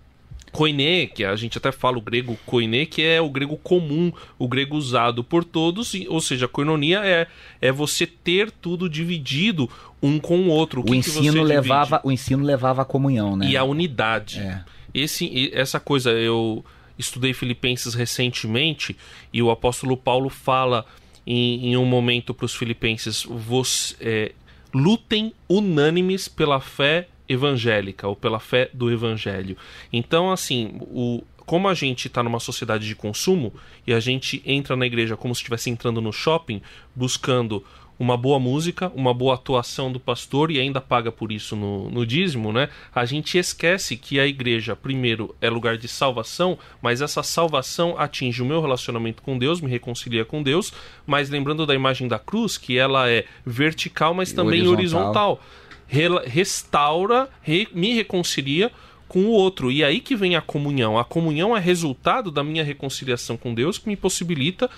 koine, 0.52 1.08
que 1.08 1.24
a 1.24 1.34
gente 1.34 1.58
até 1.58 1.72
fala 1.72 1.98
o 1.98 2.00
grego 2.00 2.38
koine, 2.46 2.86
que 2.86 3.02
é 3.02 3.20
o 3.20 3.28
grego 3.28 3.56
comum, 3.56 4.12
o 4.38 4.46
grego 4.46 4.76
usado 4.76 5.24
por 5.24 5.44
todos, 5.44 5.92
ou 6.08 6.20
seja, 6.20 6.46
koinonia 6.46 7.00
é, 7.04 7.26
é 7.60 7.72
você 7.72 8.06
ter 8.06 8.52
tudo 8.52 8.88
dividido 8.88 9.68
um 10.00 10.20
com 10.20 10.38
o 10.42 10.48
outro. 10.48 10.80
O, 10.80 10.92
o 10.92 10.94
ensino 10.94 11.42
levava, 11.42 12.00
o 12.04 12.12
ensino 12.12 12.44
levava 12.44 12.82
a 12.82 12.84
comunhão, 12.84 13.36
né? 13.36 13.48
E 13.48 13.56
a 13.56 13.64
unidade. 13.64 14.38
É. 14.38 14.62
Esse, 14.94 15.50
essa 15.52 15.80
coisa 15.80 16.10
eu 16.10 16.64
estudei 16.96 17.34
Filipenses 17.34 17.94
recentemente 17.94 18.96
e 19.32 19.42
o 19.42 19.50
apóstolo 19.50 19.96
Paulo 19.96 20.28
fala 20.28 20.86
em, 21.26 21.72
em 21.72 21.76
um 21.76 21.84
momento 21.84 22.34
para 22.34 22.46
os 22.46 22.54
filipenses: 22.54 23.24
você, 23.24 23.96
é, 24.00 24.32
lutem 24.72 25.32
unânimes 25.48 26.28
pela 26.28 26.60
fé 26.60 27.08
evangélica 27.28 28.06
ou 28.06 28.14
pela 28.14 28.38
fé 28.38 28.68
do 28.72 28.90
evangelho. 28.90 29.56
Então, 29.92 30.30
assim, 30.30 30.78
o, 30.80 31.22
como 31.46 31.68
a 31.68 31.74
gente 31.74 32.08
está 32.08 32.22
numa 32.22 32.40
sociedade 32.40 32.86
de 32.86 32.94
consumo 32.94 33.52
e 33.86 33.92
a 33.92 34.00
gente 34.00 34.42
entra 34.44 34.76
na 34.76 34.86
igreja 34.86 35.16
como 35.16 35.34
se 35.34 35.40
estivesse 35.40 35.70
entrando 35.70 36.00
no 36.00 36.12
shopping, 36.12 36.60
buscando 36.94 37.64
uma 37.98 38.16
boa 38.16 38.38
música, 38.38 38.90
uma 38.94 39.14
boa 39.14 39.34
atuação 39.34 39.90
do 39.90 40.00
pastor 40.00 40.50
e 40.50 40.58
ainda 40.58 40.80
paga 40.80 41.12
por 41.12 41.30
isso 41.30 41.54
no, 41.54 41.88
no 41.90 42.04
dízimo, 42.04 42.52
né? 42.52 42.68
A 42.94 43.04
gente 43.04 43.38
esquece 43.38 43.96
que 43.96 44.18
a 44.18 44.26
igreja, 44.26 44.74
primeiro, 44.74 45.34
é 45.40 45.48
lugar 45.48 45.76
de 45.76 45.86
salvação, 45.86 46.58
mas 46.82 47.00
essa 47.00 47.22
salvação 47.22 47.94
atinge 47.98 48.42
o 48.42 48.46
meu 48.46 48.60
relacionamento 48.60 49.22
com 49.22 49.38
Deus, 49.38 49.60
me 49.60 49.70
reconcilia 49.70 50.24
com 50.24 50.42
Deus, 50.42 50.72
mas 51.06 51.30
lembrando 51.30 51.64
da 51.64 51.74
imagem 51.74 52.08
da 52.08 52.18
cruz, 52.18 52.58
que 52.58 52.76
ela 52.76 53.08
é 53.08 53.24
vertical, 53.46 54.12
mas 54.12 54.32
também 54.32 54.66
horizontal. 54.66 55.40
horizontal. 55.88 56.24
restaura, 56.26 57.28
re, 57.42 57.68
me 57.72 57.94
reconcilia 57.94 58.72
com 59.06 59.20
o 59.26 59.30
outro. 59.30 59.70
E 59.70 59.84
aí 59.84 60.00
que 60.00 60.16
vem 60.16 60.34
a 60.34 60.40
comunhão. 60.40 60.98
A 60.98 61.04
comunhão 61.04 61.56
é 61.56 61.60
resultado 61.60 62.32
da 62.32 62.42
minha 62.42 62.64
reconciliação 62.64 63.36
com 63.36 63.54
Deus, 63.54 63.78
que 63.78 63.88
me 63.88 63.94
possibilita 63.94 64.68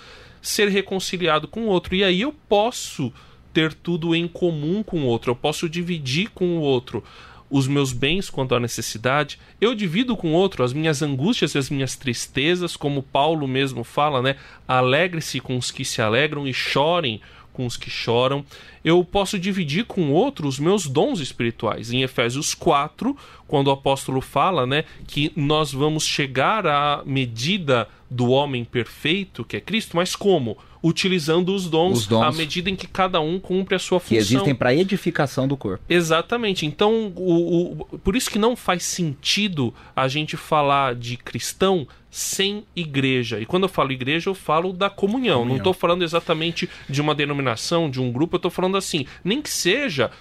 ser 0.47 0.69
reconciliado 0.69 1.47
com 1.47 1.61
o 1.61 1.67
outro. 1.67 1.95
E 1.95 2.03
aí 2.03 2.21
eu 2.21 2.33
posso 2.47 3.11
ter 3.53 3.73
tudo 3.73 4.15
em 4.15 4.27
comum 4.27 4.83
com 4.83 5.01
o 5.01 5.05
outro, 5.05 5.31
eu 5.31 5.35
posso 5.35 5.67
dividir 5.67 6.29
com 6.29 6.57
o 6.57 6.61
outro 6.61 7.03
os 7.49 7.67
meus 7.67 7.93
bens 7.93 8.29
quanto 8.29 8.53
à 8.53 8.59
necessidade, 8.59 9.39
eu 9.59 9.73
divido 9.73 10.17
com 10.17 10.33
outro 10.33 10.63
as 10.63 10.73
minhas 10.73 11.01
angústias 11.01 11.55
e 11.55 11.57
as 11.57 11.69
minhas 11.69 11.95
tristezas, 11.95 12.75
como 12.75 13.01
Paulo 13.01 13.47
mesmo 13.47 13.85
fala, 13.85 14.21
né? 14.21 14.35
Alegre-se 14.67 15.39
com 15.39 15.57
os 15.57 15.71
que 15.71 15.85
se 15.85 16.01
alegram 16.01 16.45
e 16.45 16.53
chorem 16.53 17.21
com 17.53 17.65
os 17.65 17.77
que 17.77 17.89
choram. 17.89 18.45
Eu 18.87 19.03
posso 19.03 19.37
dividir 19.37 19.83
com 19.85 20.11
outro 20.11 20.47
os 20.47 20.57
meus 20.59 20.87
dons 20.87 21.19
espirituais. 21.19 21.91
Em 21.91 22.03
Efésios 22.03 22.53
4, 22.53 23.17
quando 23.45 23.67
o 23.67 23.71
apóstolo 23.71 24.21
fala, 24.21 24.65
né, 24.65 24.85
que 25.05 25.31
nós 25.35 25.73
vamos 25.73 26.05
chegar 26.05 26.65
à 26.65 27.01
medida 27.05 27.87
do 28.09 28.29
homem 28.29 28.63
perfeito, 28.63 29.43
que 29.43 29.57
é 29.57 29.59
Cristo, 29.59 29.97
mas 29.97 30.15
como? 30.15 30.57
Utilizando 30.81 31.53
os 31.53 31.67
dons, 31.67 31.97
Os 31.99 32.07
dons. 32.07 32.21
à 32.23 32.31
medida 32.31 32.69
em 32.69 32.75
que 32.75 32.87
cada 32.87 33.19
um 33.19 33.39
cumpre 33.39 33.75
a 33.75 33.79
sua 33.79 33.99
Que 33.99 34.05
função. 34.05 34.17
existem 34.19 34.55
para 34.55 34.73
edificação 34.73 35.45
do 35.47 35.57
corpo. 35.57 35.83
Exatamente. 35.89 36.65
Então, 36.65 37.11
o, 37.15 37.71
o- 37.81 37.97
por 37.99 38.15
isso 38.15 38.29
que 38.31 38.39
não 38.39 38.55
faz 38.55 38.83
sentido 38.83 39.73
a 39.93 40.07
gente 40.07 40.37
falar 40.37 40.95
de 40.95 41.17
cristão 41.17 41.85
sem 42.09 42.63
igreja. 42.75 43.39
E 43.39 43.45
quando 43.45 43.63
eu 43.63 43.69
falo 43.69 43.91
igreja, 43.91 44.29
eu 44.29 44.33
falo 44.33 44.71
da 44.71 44.89
comunhão. 44.89 45.43
Não 45.43 45.57
estou 45.57 45.73
falando 45.73 46.03
exatamente 46.03 46.69
de 46.89 47.01
uma 47.01 47.13
denominação, 47.13 47.89
de 47.89 47.99
um 47.99 48.11
grupo. 48.11 48.35
Eu 48.35 48.37
estou 48.37 48.49
falando 48.51 48.76
assim, 48.77 49.05
nem 49.23 49.41
que 49.41 49.49
seja 49.49 50.11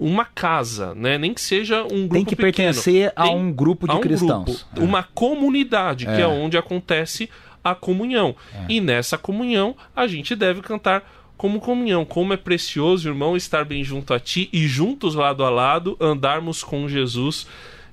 uma 0.00 0.24
casa, 0.24 0.94
né? 0.94 1.18
Nem 1.18 1.34
que 1.34 1.40
seja 1.40 1.82
um 1.82 2.02
grupo 2.06 2.14
Tem 2.14 2.24
que 2.24 2.36
pequeno. 2.36 2.52
pertencer 2.52 3.12
a 3.16 3.24
Tem- 3.24 3.36
um 3.36 3.52
grupo 3.52 3.86
de 3.88 3.94
um 3.94 4.00
cristãos. 4.00 4.44
grupo, 4.44 4.84
uma 4.84 5.02
comunidade, 5.02 6.06
que 6.06 6.12
É. 6.12 6.20
é 6.20 6.26
onde 6.26 6.56
acontece 6.56 7.28
a 7.64 7.74
comunhão. 7.74 8.34
E 8.68 8.80
nessa 8.80 9.18
comunhão, 9.18 9.74
a 9.94 10.06
gente 10.06 10.34
deve 10.36 10.60
cantar 10.62 11.02
como 11.36 11.60
comunhão. 11.60 12.04
Como 12.04 12.32
é 12.32 12.36
precioso, 12.36 13.08
irmão, 13.08 13.36
estar 13.36 13.64
bem 13.64 13.82
junto 13.84 14.14
a 14.14 14.20
ti 14.20 14.48
e 14.52 14.66
juntos, 14.66 15.14
lado 15.14 15.44
a 15.44 15.50
lado, 15.50 15.96
andarmos 16.00 16.62
com 16.64 16.88
Jesus. 16.88 17.46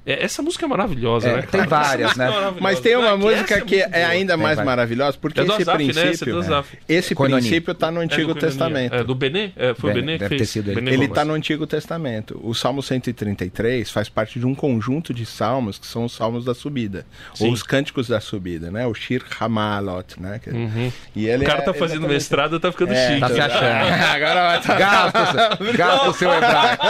É, 0.06 0.24
essa 0.24 0.42
música 0.44 0.66
é 0.66 0.68
maravilhosa, 0.70 1.28
É, 1.30 1.36
né? 1.38 1.42
tem 1.44 1.66
cara? 1.66 1.68
várias, 1.68 2.08
música 2.10 2.24
né? 2.24 2.26
é 2.26 2.34
maravilhosa. 2.34 2.62
Mas 2.62 2.80
tem 2.80 2.96
uma 2.96 3.10
Não, 3.12 3.18
música 3.18 3.56
essa 3.56 3.66
que 3.66 3.76
muito 3.78 3.96
é 3.96 4.06
ainda 4.06 4.38
mais 4.38 4.56
vai. 4.58 4.66
maravilhosa, 4.66 5.18
porque 5.20 5.40
É 5.40 5.44
esse 5.44 5.52
né? 5.52 5.62
É 5.62 5.66
do 5.66 5.72
princípio, 5.74 6.38
Azaf. 6.40 6.78
esse 6.88 7.16
princípio 7.16 7.72
está 7.72 7.90
no 7.90 8.02
É 8.02 8.04
Antigo. 8.06 8.36
Testamento. 8.36 8.94
É 8.94 9.04
do 9.04 9.16
Benê? 9.16 9.52
É, 9.56 9.74
foi 9.74 9.90
o 9.90 9.94
Deve- 9.94 10.06
Benê 10.06 10.20
que 10.20 10.28
fez. 10.30 10.58
Benê 10.58 10.92
Ele 10.94 11.06
está 11.06 11.26
no 11.26 11.34
Antigo 11.34 11.66
Testamento. 11.66 12.40
O 12.44 12.54
Salmo 12.54 12.84
133 12.84 13.90
faz 13.90 14.08
parte 14.10 14.40
de 14.40 14.46
um 14.46 14.54
conjunto 14.54 15.14
de 15.14 15.26
salmos 15.26 15.80
que 15.80 15.88
são 15.88 16.06
os 16.06 16.14
salmos 16.14 16.46
da 16.46 16.54
subida, 16.54 17.06
Sim. 17.34 17.48
ou 17.48 17.52
os 17.54 17.64
cânticos 17.64 18.08
da 18.08 18.20
subida, 18.22 18.70
né? 18.70 18.86
O 18.86 18.94
Shir 18.94 19.24
Hamalot, 19.40 20.22
né? 20.22 20.40
Que- 20.44 20.52
E 21.16 21.28
ele 21.28 21.44
O 21.46 21.48
cara 21.48 21.60
é 21.60 21.62
tá 21.64 21.74
fazendo 21.74 22.02
exatamente- 22.02 22.14
mestrado, 22.14 22.60
tá 22.60 22.72
ficando 22.72 22.94
É, 22.94 23.08
chique. 23.08 23.20
Tá 23.22 23.28
se 23.30 23.34
né? 23.34 23.40
achando. 23.42 23.66
Agora 24.16 24.44
vai 24.44 24.62
tá- 24.62 24.76
Gasta, 25.76 26.10
o 26.10 26.14
seu- 26.14 26.30
o 26.30 26.34
hebraico. 26.36 26.84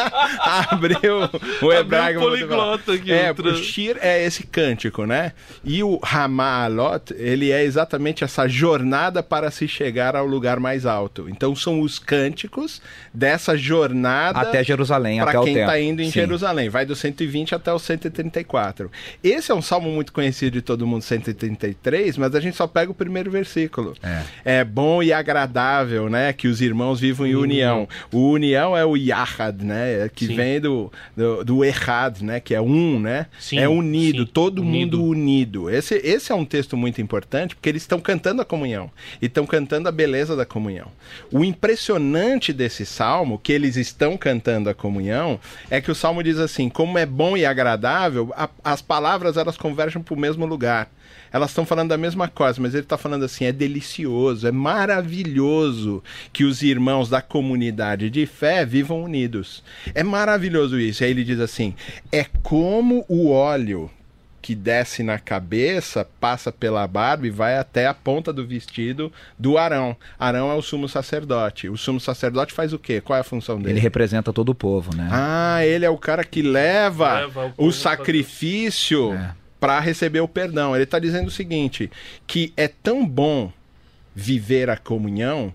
abriu 0.46 1.30
o 1.62 1.74
hebraico. 1.74 2.20
o 2.20 2.24
poliglota 2.24 2.98
É, 3.12 3.30
outra- 3.30 3.50
o 3.52 3.56
Shir 3.56 3.98
é 4.02 4.24
esse 4.24 4.44
cântico, 4.46 5.06
né? 5.06 5.32
E 5.64 5.84
o 5.84 6.00
Hamalot, 6.02 7.14
ele 7.18 7.52
é 7.52 7.64
exatamente 7.64 8.24
essa 8.24 8.48
jornada 8.48 9.22
para 9.24 9.50
se 9.52 9.68
chegar 9.68 10.16
ao 10.16 10.26
lugar 10.26 10.60
mais 10.60 10.86
alto. 10.86 11.28
Então 11.30 11.56
são 11.56 11.82
os 11.82 12.00
cânticos 12.00 12.82
dessa 13.14 13.58
jornada 13.58 14.40
Até 14.40 14.64
Jerusalém, 14.64 15.20
até 15.20 15.40
quem 15.44 15.58
está 15.60 15.80
indo 15.80 16.02
em 16.02 16.06
Sim. 16.06 16.12
Jerusalém. 16.22 16.70
Vai 16.70 16.86
do 16.86 16.96
120 16.96 17.56
até 17.56 17.72
o 17.72 17.80
134. 17.80 18.92
Esse 19.24 19.52
é 19.52 19.56
um 19.56 19.62
salmo 19.62 19.90
muito 19.92 20.12
conhecido 20.14 20.54
de 20.54 20.62
todo 20.62 20.86
mundo, 20.88 21.02
133, 21.02 22.18
mas 22.18 22.34
a 22.36 22.40
gente 22.40 22.56
só 22.56 22.68
pega 22.68 22.92
o 22.92 22.96
primeiro 22.96 23.30
versículo. 23.32 23.96
É, 24.44 24.64
bom 24.64 25.02
e 25.02 25.12
agradável, 25.14 26.10
né? 26.10 26.34
Que 26.34 26.48
os 26.48 26.62
irmãos 26.62 27.00
vivam 27.00 27.26
em 27.26 27.36
união. 27.36 27.88
O 28.12 28.30
união 28.32 28.76
é 28.78 28.86
o 28.86 28.96
Yahad, 28.96 29.64
né? 29.64 30.10
Que 30.14 30.28
Sim. 30.28 30.36
vem 30.36 30.60
do, 30.62 30.92
do, 31.16 31.44
do 31.44 31.66
Errad, 31.66 32.22
né? 32.22 32.40
Que 32.40 32.54
é 32.56 32.62
um, 32.62 32.95
né? 33.00 33.28
Sim, 33.40 33.60
é 33.60 33.68
unido, 33.68 34.26
sim. 34.26 34.30
todo 34.34 34.62
Unido. 34.62 34.98
mundo 34.98 35.10
unido. 35.10 35.70
Esse, 35.70 35.96
esse 36.04 36.32
é 36.32 36.36
um 36.36 36.46
texto 36.46 36.76
muito 36.78 37.02
importante 37.02 37.56
porque 37.56 37.70
eles 37.70 37.82
estão 37.84 38.00
cantando 38.00 38.42
a 38.42 38.46
comunhão 38.46 38.92
e 39.22 39.26
estão 39.28 39.46
cantando 39.46 39.88
a 39.90 39.92
beleza 39.92 40.36
da 40.36 40.46
comunhão. 40.46 40.88
O 41.32 41.44
impressionante 41.44 42.54
desse 42.54 42.86
salmo, 42.86 43.40
que 43.40 43.52
eles 43.52 43.76
estão 43.76 44.18
cantando 44.18 44.70
a 44.70 44.74
comunhão, 44.74 45.40
é 45.70 45.82
que 45.82 45.92
o 45.92 45.96
salmo 45.96 46.24
diz 46.24 46.38
assim: 46.40 46.70
como 46.70 46.98
é 46.98 47.06
bom 47.06 47.36
e 47.36 47.46
agradável, 47.46 48.34
a- 48.36 48.50
as 48.64 48.82
palavras 48.82 49.38
elas 49.38 49.58
convergem 49.58 50.02
para 50.02 50.14
o 50.14 50.20
mesmo 50.20 50.46
lugar. 50.46 50.90
Elas 51.36 51.50
estão 51.50 51.66
falando 51.66 51.90
da 51.90 51.98
mesma 51.98 52.30
coisa, 52.30 52.62
mas 52.62 52.74
ele 52.74 52.84
está 52.84 52.98
falando 52.98 53.26
assim: 53.26 53.44
é 53.44 53.52
delicioso, 53.52 54.48
é 54.48 54.54
maravilhoso 54.54 56.02
que 56.32 56.46
os 56.46 56.62
irmãos 56.62 57.10
da 57.10 57.22
comunidade 57.22 58.10
de 58.10 58.26
fé 58.26 58.66
vivam 58.66 59.04
unidos. 59.04 59.62
É 59.94 60.02
maravilhoso 60.02 60.80
isso. 60.80 61.04
Aí 61.04 61.10
ele 61.10 61.26
diz 61.26 61.42
assim: 61.42 61.76
é 62.10 62.26
como 62.42 63.04
o 63.10 63.30
óleo 63.30 63.92
que 64.42 64.56
desce 64.56 65.04
na 65.04 65.20
cabeça, 65.20 66.08
passa 66.22 66.54
pela 66.54 66.88
barba 66.88 67.28
e 67.28 67.32
vai 67.32 67.58
até 67.58 67.86
a 67.86 67.94
ponta 67.94 68.32
do 68.32 68.48
vestido 68.48 69.12
do 69.38 69.58
Arão. 69.58 69.98
Arão 70.18 70.50
é 70.50 70.54
o 70.54 70.62
sumo 70.62 70.88
sacerdote. 70.88 71.68
O 71.68 71.76
sumo 71.76 72.00
sacerdote 72.00 72.54
faz 72.54 72.72
o 72.72 72.80
quê? 72.80 73.02
Qual 73.02 73.18
é 73.18 73.20
a 73.20 73.26
função 73.26 73.58
dele? 73.58 73.72
Ele 73.72 73.80
representa 73.82 74.32
todo 74.32 74.50
o 74.50 74.56
povo, 74.56 74.96
né? 74.96 75.10
Ah, 75.12 75.66
ele 75.66 75.84
é 75.84 75.90
o 75.90 75.98
cara 75.98 76.24
que 76.24 76.42
leva, 76.42 77.22
Leva 77.22 77.54
o 77.58 77.68
o 77.68 77.72
sacrifício 77.74 79.12
É. 79.16 79.45
para 79.60 79.80
receber 79.80 80.20
o 80.22 80.28
perdão. 80.28 80.76
Ele 80.76 80.84
está 80.84 81.00
dizendo 81.00 81.28
o 81.28 81.32
seguinte: 81.32 81.90
que 82.28 82.54
é 82.58 82.68
tão 82.68 83.06
bom 83.08 83.52
viver 84.16 84.70
a 84.70 84.78
comunhão 84.78 85.54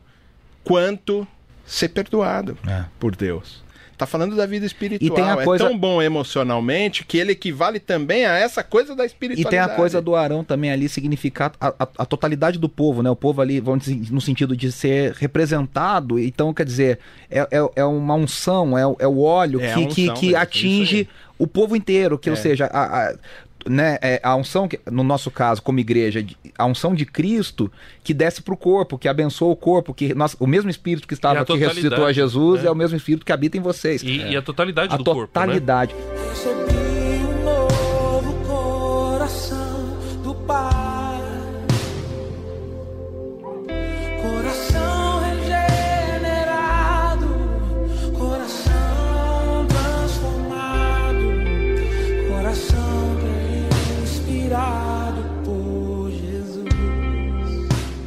quanto 0.65 1.27
ser 1.65 1.89
perdoado 1.89 2.57
É. 2.67 2.85
por 2.99 3.15
Deus. 3.17 3.63
Tá 3.97 4.07
falando 4.07 4.35
da 4.35 4.47
vida 4.47 4.65
espiritual. 4.65 5.13
E 5.13 5.15
tem 5.15 5.31
a 5.31 5.37
coisa- 5.45 5.65
É 5.65 5.69
tão 5.69 5.77
bom 5.79 6.01
emocionalmente 6.01 7.05
que 7.05 7.19
ele 7.19 7.33
equivale 7.33 7.79
também 7.79 8.25
a 8.25 8.33
essa 8.39 8.65
coisa 8.65 8.97
da 8.97 9.03
E 9.03 9.07
espiritualidade. 9.07 9.51
tem 9.51 9.59
a 9.59 9.69
coisa 9.77 10.01
do 10.01 10.17
Arão 10.17 10.43
também 10.43 10.71
ali 10.73 10.89
significar 10.89 11.53
a, 11.61 11.69
a- 11.79 11.89
a 11.99 12.07
totalidade 12.07 12.59
do 12.59 12.67
povo, 12.67 13.03
né? 13.03 13.11
O 13.11 13.17
povo 13.17 13.43
ali, 13.43 13.61
vamos 13.61 13.85
dizer, 13.85 14.11
no 14.11 14.19
sentido 14.21 14.57
de 14.57 14.73
ser 14.73 15.13
representado. 15.13 16.19
Então, 16.19 16.55
quer 16.55 16.65
dizer, 16.65 16.99
é, 17.31 17.41
é, 17.41 17.71
é 17.77 17.85
uma 17.85 18.15
unção, 18.15 18.77
é, 18.77 18.87
o- 18.87 18.97
é 18.99 19.07
o 19.07 19.21
óleo 19.21 19.61
É 19.61 19.75
que, 19.75 19.81
unção 19.81 19.95
que, 19.95 20.11
que 20.29 20.35
atinge 20.35 21.07
o 21.39 21.47
povo 21.47 21.77
inteiro. 21.77 22.19
Que, 22.19 22.31
Ou 22.31 22.37
É. 22.37 22.39
seja, 22.41 22.67
a, 22.73 23.09
a- 23.11 23.15
né, 23.69 23.99
é, 24.01 24.21
a 24.23 24.35
unção, 24.37 24.69
que, 24.69 24.81
no 24.91 25.03
nosso 25.03 25.31
caso, 25.31 25.63
como 25.63 25.79
igreja, 25.79 26.25
a 26.57 26.67
unção 26.67 26.95
de 26.95 27.05
Cristo 27.05 27.71
que 28.03 28.15
desce 28.15 28.43
para 28.43 28.55
o 28.55 28.57
corpo, 28.57 28.99
que 28.99 29.09
abençoa 29.09 29.53
o 29.53 29.57
corpo, 29.57 29.93
que 29.93 30.15
nós, 30.15 30.37
o 30.39 30.47
mesmo 30.47 30.71
Espírito 30.71 31.07
que 31.07 31.15
estava 31.15 31.41
a 31.41 31.45
que 31.45 31.55
ressuscitou 31.55 31.87
a 31.89 31.91
totalidade, 31.91 32.15
Jesus 32.15 32.63
né? 32.63 32.69
é 32.69 32.71
o 32.71 32.75
mesmo 32.75 32.97
Espírito 32.97 33.25
que 33.25 33.33
habita 33.33 33.57
em 33.57 33.61
vocês. 33.61 34.03
E, 34.03 34.19
e 34.31 34.37
a 34.37 34.43
totalidade 34.43 34.95
a 34.95 34.97
do 34.97 35.05
corpo, 35.05 35.21
né? 35.21 35.27
totalidade. 35.27 35.95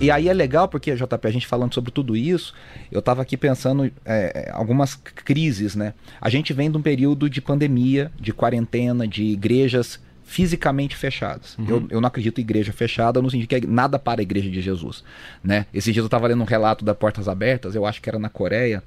E 0.04 0.12
aí 0.12 0.28
é 0.28 0.34
legal 0.34 0.68
porque, 0.68 0.94
JP, 0.94 1.28
a 1.28 1.32
gente 1.32 1.48
falando 1.48 1.74
sobre 1.74 1.92
tudo 1.92 2.16
isso, 2.16 2.54
eu 2.92 3.00
estava 3.00 3.22
aqui 3.22 3.38
pensando 3.38 3.90
é, 4.04 4.50
algumas 4.54 4.96
crises, 4.96 5.76
né? 5.76 5.94
A 6.20 6.30
gente 6.30 6.52
vem 6.52 6.70
de 6.70 6.78
um 6.78 6.82
período 6.82 7.30
de 7.30 7.40
pandemia, 7.40 8.12
de 8.20 8.34
quarentena, 8.34 9.08
de 9.08 9.24
igrejas 9.24 10.02
fisicamente 10.26 10.96
fechadas. 10.96 11.56
Eu, 11.68 11.88
eu 11.90 12.02
não 12.02 12.08
acredito 12.08 12.40
em 12.40 12.42
igreja 12.42 12.74
fechada 12.74 13.22
no 13.22 13.30
sentido 13.30 13.48
que 13.48 13.56
é 13.56 13.62
nada 13.62 13.98
para 13.98 14.20
a 14.20 14.24
igreja 14.24 14.50
de 14.50 14.62
Jesus, 14.62 15.04
né? 15.42 15.68
Esses 15.74 15.94
dias 15.94 16.04
eu 16.04 16.08
estava 16.08 16.28
lendo 16.28 16.42
um 16.42 16.46
relato 16.46 16.84
da 16.84 16.94
Portas 16.94 17.30
Abertas, 17.30 17.74
eu 17.74 17.86
acho 17.86 18.02
que 18.02 18.10
era 18.10 18.20
na 18.20 18.30
Coreia, 18.30 18.84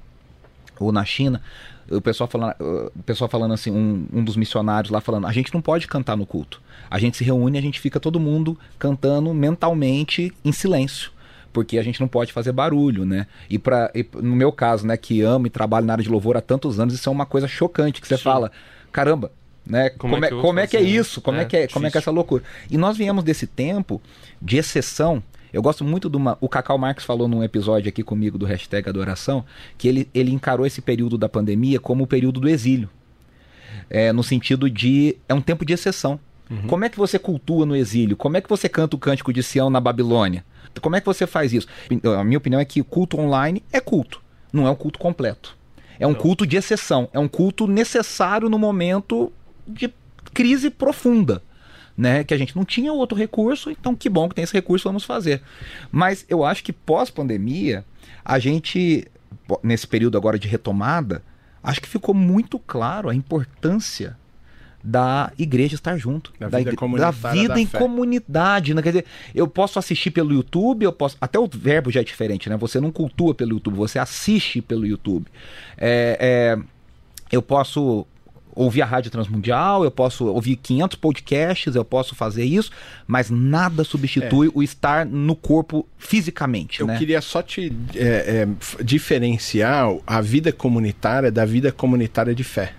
ou 0.79 0.91
na 0.91 1.03
China, 1.05 1.41
o 1.89 2.01
pessoal 2.01 2.27
falando, 2.27 2.55
o 2.59 3.03
pessoal 3.03 3.29
falando 3.29 3.53
assim, 3.53 3.71
um, 3.71 4.07
um 4.13 4.23
dos 4.23 4.35
missionários 4.35 4.91
lá 4.91 4.99
falando, 4.99 5.27
a 5.27 5.31
gente 5.31 5.53
não 5.53 5.61
pode 5.61 5.87
cantar 5.87 6.17
no 6.17 6.25
culto. 6.25 6.61
A 6.89 6.99
gente 6.99 7.17
se 7.17 7.23
reúne, 7.23 7.57
a 7.57 7.61
gente 7.61 7.79
fica 7.79 7.99
todo 7.99 8.19
mundo 8.19 8.57
cantando 8.77 9.33
mentalmente 9.33 10.33
em 10.43 10.51
silêncio. 10.51 11.11
Porque 11.53 11.77
a 11.79 11.83
gente 11.83 11.99
não 11.99 12.07
pode 12.07 12.31
fazer 12.31 12.51
barulho, 12.51 13.03
né? 13.05 13.25
E, 13.49 13.57
pra, 13.57 13.89
e 13.95 14.05
no 14.21 14.35
meu 14.35 14.51
caso, 14.51 14.85
né, 14.85 14.95
que 14.95 15.21
amo 15.21 15.47
e 15.47 15.49
trabalho 15.49 15.85
na 15.85 15.93
área 15.93 16.03
de 16.03 16.09
louvor 16.09 16.37
há 16.37 16.41
tantos 16.41 16.79
anos, 16.79 16.93
isso 16.93 17.09
é 17.09 17.11
uma 17.11 17.25
coisa 17.25 17.47
chocante, 17.47 17.99
que 17.99 18.07
você 18.07 18.17
Sim. 18.17 18.23
fala, 18.23 18.51
caramba, 18.91 19.31
né? 19.65 19.89
Como 19.89 20.13
Como, 20.13 20.25
é 20.25 20.29
que 20.29 20.35
como 20.41 20.59
é, 20.59 20.67
que 20.67 20.77
é 20.77 20.81
isso? 20.81 21.19
Como 21.21 21.39
é, 21.39 21.41
É, 21.41 21.45
que 21.45 21.57
é, 21.57 21.67
como 21.67 21.87
é 21.87 21.91
que 21.91 21.97
é 21.97 21.99
essa 21.99 22.11
loucura? 22.11 22.43
E 22.69 22.77
nós 22.77 22.95
viemos 22.97 23.23
desse 23.23 23.47
tempo 23.47 24.01
de 24.41 24.57
exceção. 24.57 25.23
Eu 25.51 25.61
gosto 25.61 25.83
muito 25.83 26.09
de 26.09 26.17
uma. 26.17 26.37
O 26.41 26.49
Cacau 26.49 26.77
Marques 26.77 27.05
falou 27.05 27.27
num 27.27 27.43
episódio 27.43 27.89
aqui 27.89 28.03
comigo 28.03 28.37
do 28.37 28.45
hashtag 28.45 28.87
Adoração 28.89 29.45
que 29.77 29.87
ele, 29.87 30.09
ele 30.13 30.31
encarou 30.31 30.65
esse 30.65 30.81
período 30.81 31.17
da 31.17 31.29
pandemia 31.29 31.79
como 31.79 32.03
o 32.03 32.07
período 32.07 32.39
do 32.39 32.49
exílio. 32.49 32.89
É, 33.89 34.11
no 34.11 34.23
sentido 34.23 34.69
de. 34.69 35.17
É 35.27 35.33
um 35.33 35.41
tempo 35.41 35.65
de 35.65 35.73
exceção. 35.73 36.19
Como 36.67 36.85
é 36.85 36.89
que 36.89 36.97
você 36.97 37.19
cultua 37.19 37.65
no 37.65 37.75
exílio? 37.75 38.15
Como 38.15 38.37
é 38.37 38.41
que 38.41 38.47
você 38.47 38.69
canta 38.69 38.95
o 38.95 38.99
cântico 38.99 39.33
de 39.33 39.43
Sião 39.43 39.69
na 39.69 39.81
Babilônia? 39.81 40.45
Como 40.81 40.95
é 40.95 41.01
que 41.01 41.05
você 41.05 41.27
faz 41.27 41.51
isso? 41.51 41.67
A 42.17 42.23
minha 42.23 42.37
opinião 42.37 42.61
é 42.61 42.63
que 42.63 42.81
culto 42.83 43.19
online 43.19 43.61
é 43.71 43.81
culto. 43.81 44.21
não 44.53 44.65
é 44.65 44.71
um 44.71 44.75
culto 44.75 44.97
completo. 44.97 45.57
É 45.99 46.07
um 46.07 46.13
culto 46.13 46.45
de 46.45 46.55
exceção, 46.55 47.09
é 47.11 47.19
um 47.19 47.27
culto 47.27 47.67
necessário 47.67 48.49
no 48.49 48.59
momento 48.59 49.31
de 49.67 49.91
crise 50.33 50.69
profunda. 50.69 51.41
Né, 51.97 52.23
que 52.23 52.31
a 52.31 52.37
gente 52.37 52.55
não 52.55 52.63
tinha 52.63 52.93
outro 52.93 53.17
recurso, 53.17 53.71
então 53.71 53.95
que 53.95 54.07
bom 54.07 54.29
que 54.29 54.35
tem 54.35 54.43
esse 54.43 54.53
recurso, 54.53 54.87
vamos 54.87 55.03
fazer. 55.03 55.41
Mas 55.91 56.23
eu 56.29 56.45
acho 56.45 56.63
que 56.63 56.71
pós-pandemia, 56.71 57.83
a 58.23 58.37
gente, 58.37 59.07
nesse 59.63 59.87
período 59.87 60.15
agora 60.15 60.37
de 60.37 60.47
retomada, 60.47 61.23
acho 61.63 61.81
que 61.81 61.87
ficou 61.89 62.13
muito 62.13 62.59
claro 62.59 63.09
a 63.09 63.15
importância 63.15 64.15
da 64.83 65.31
igreja 65.39 65.73
estar 65.73 65.97
junto. 65.97 66.31
Da 66.39 66.47
da, 66.47 66.59
vida 66.59 66.69
igre- 66.71 66.97
da 66.99 67.09
vida 67.11 67.55
da 67.55 67.59
em 67.59 67.65
fé. 67.65 67.79
comunidade. 67.79 68.75
Né? 68.75 68.81
Quer 68.83 68.89
dizer, 68.89 69.05
eu 69.33 69.47
posso 69.47 69.79
assistir 69.79 70.11
pelo 70.11 70.31
YouTube, 70.31 70.83
eu 70.83 70.93
posso. 70.93 71.17
Até 71.19 71.39
o 71.39 71.47
verbo 71.51 71.89
já 71.91 72.01
é 72.01 72.03
diferente, 72.03 72.47
né? 72.47 72.55
Você 72.57 72.79
não 72.79 72.91
cultua 72.91 73.33
pelo 73.33 73.53
YouTube, 73.53 73.75
você 73.75 73.97
assiste 73.97 74.61
pelo 74.61 74.85
YouTube. 74.85 75.25
É, 75.75 76.55
é, 76.59 76.63
eu 77.31 77.41
posso 77.41 78.05
ouvir 78.57 78.81
a 78.81 78.85
Rádio 78.85 79.11
Transmundial, 79.11 79.83
eu 79.83 79.91
posso 79.91 80.25
ouvir 80.25 80.55
500 80.55 80.97
podcasts, 80.97 81.75
eu 81.75 81.85
posso 81.85 82.15
fazer 82.15 82.43
isso, 82.43 82.71
mas 83.05 83.29
nada 83.29 83.83
substitui 83.83 84.51
o 84.53 84.63
estar 84.63 85.05
no 85.05 85.35
corpo 85.35 85.87
fisicamente, 85.97 86.81
Eu 86.81 86.87
né? 86.87 86.97
queria 86.97 87.21
só 87.21 87.41
te 87.41 87.71
é, 87.95 88.45
é, 88.45 88.83
diferenciar 88.83 89.87
a 90.05 90.21
vida 90.21 90.51
comunitária 90.51 91.31
da 91.31 91.45
vida 91.45 91.71
comunitária 91.71 92.33
de 92.33 92.43
fé. 92.43 92.73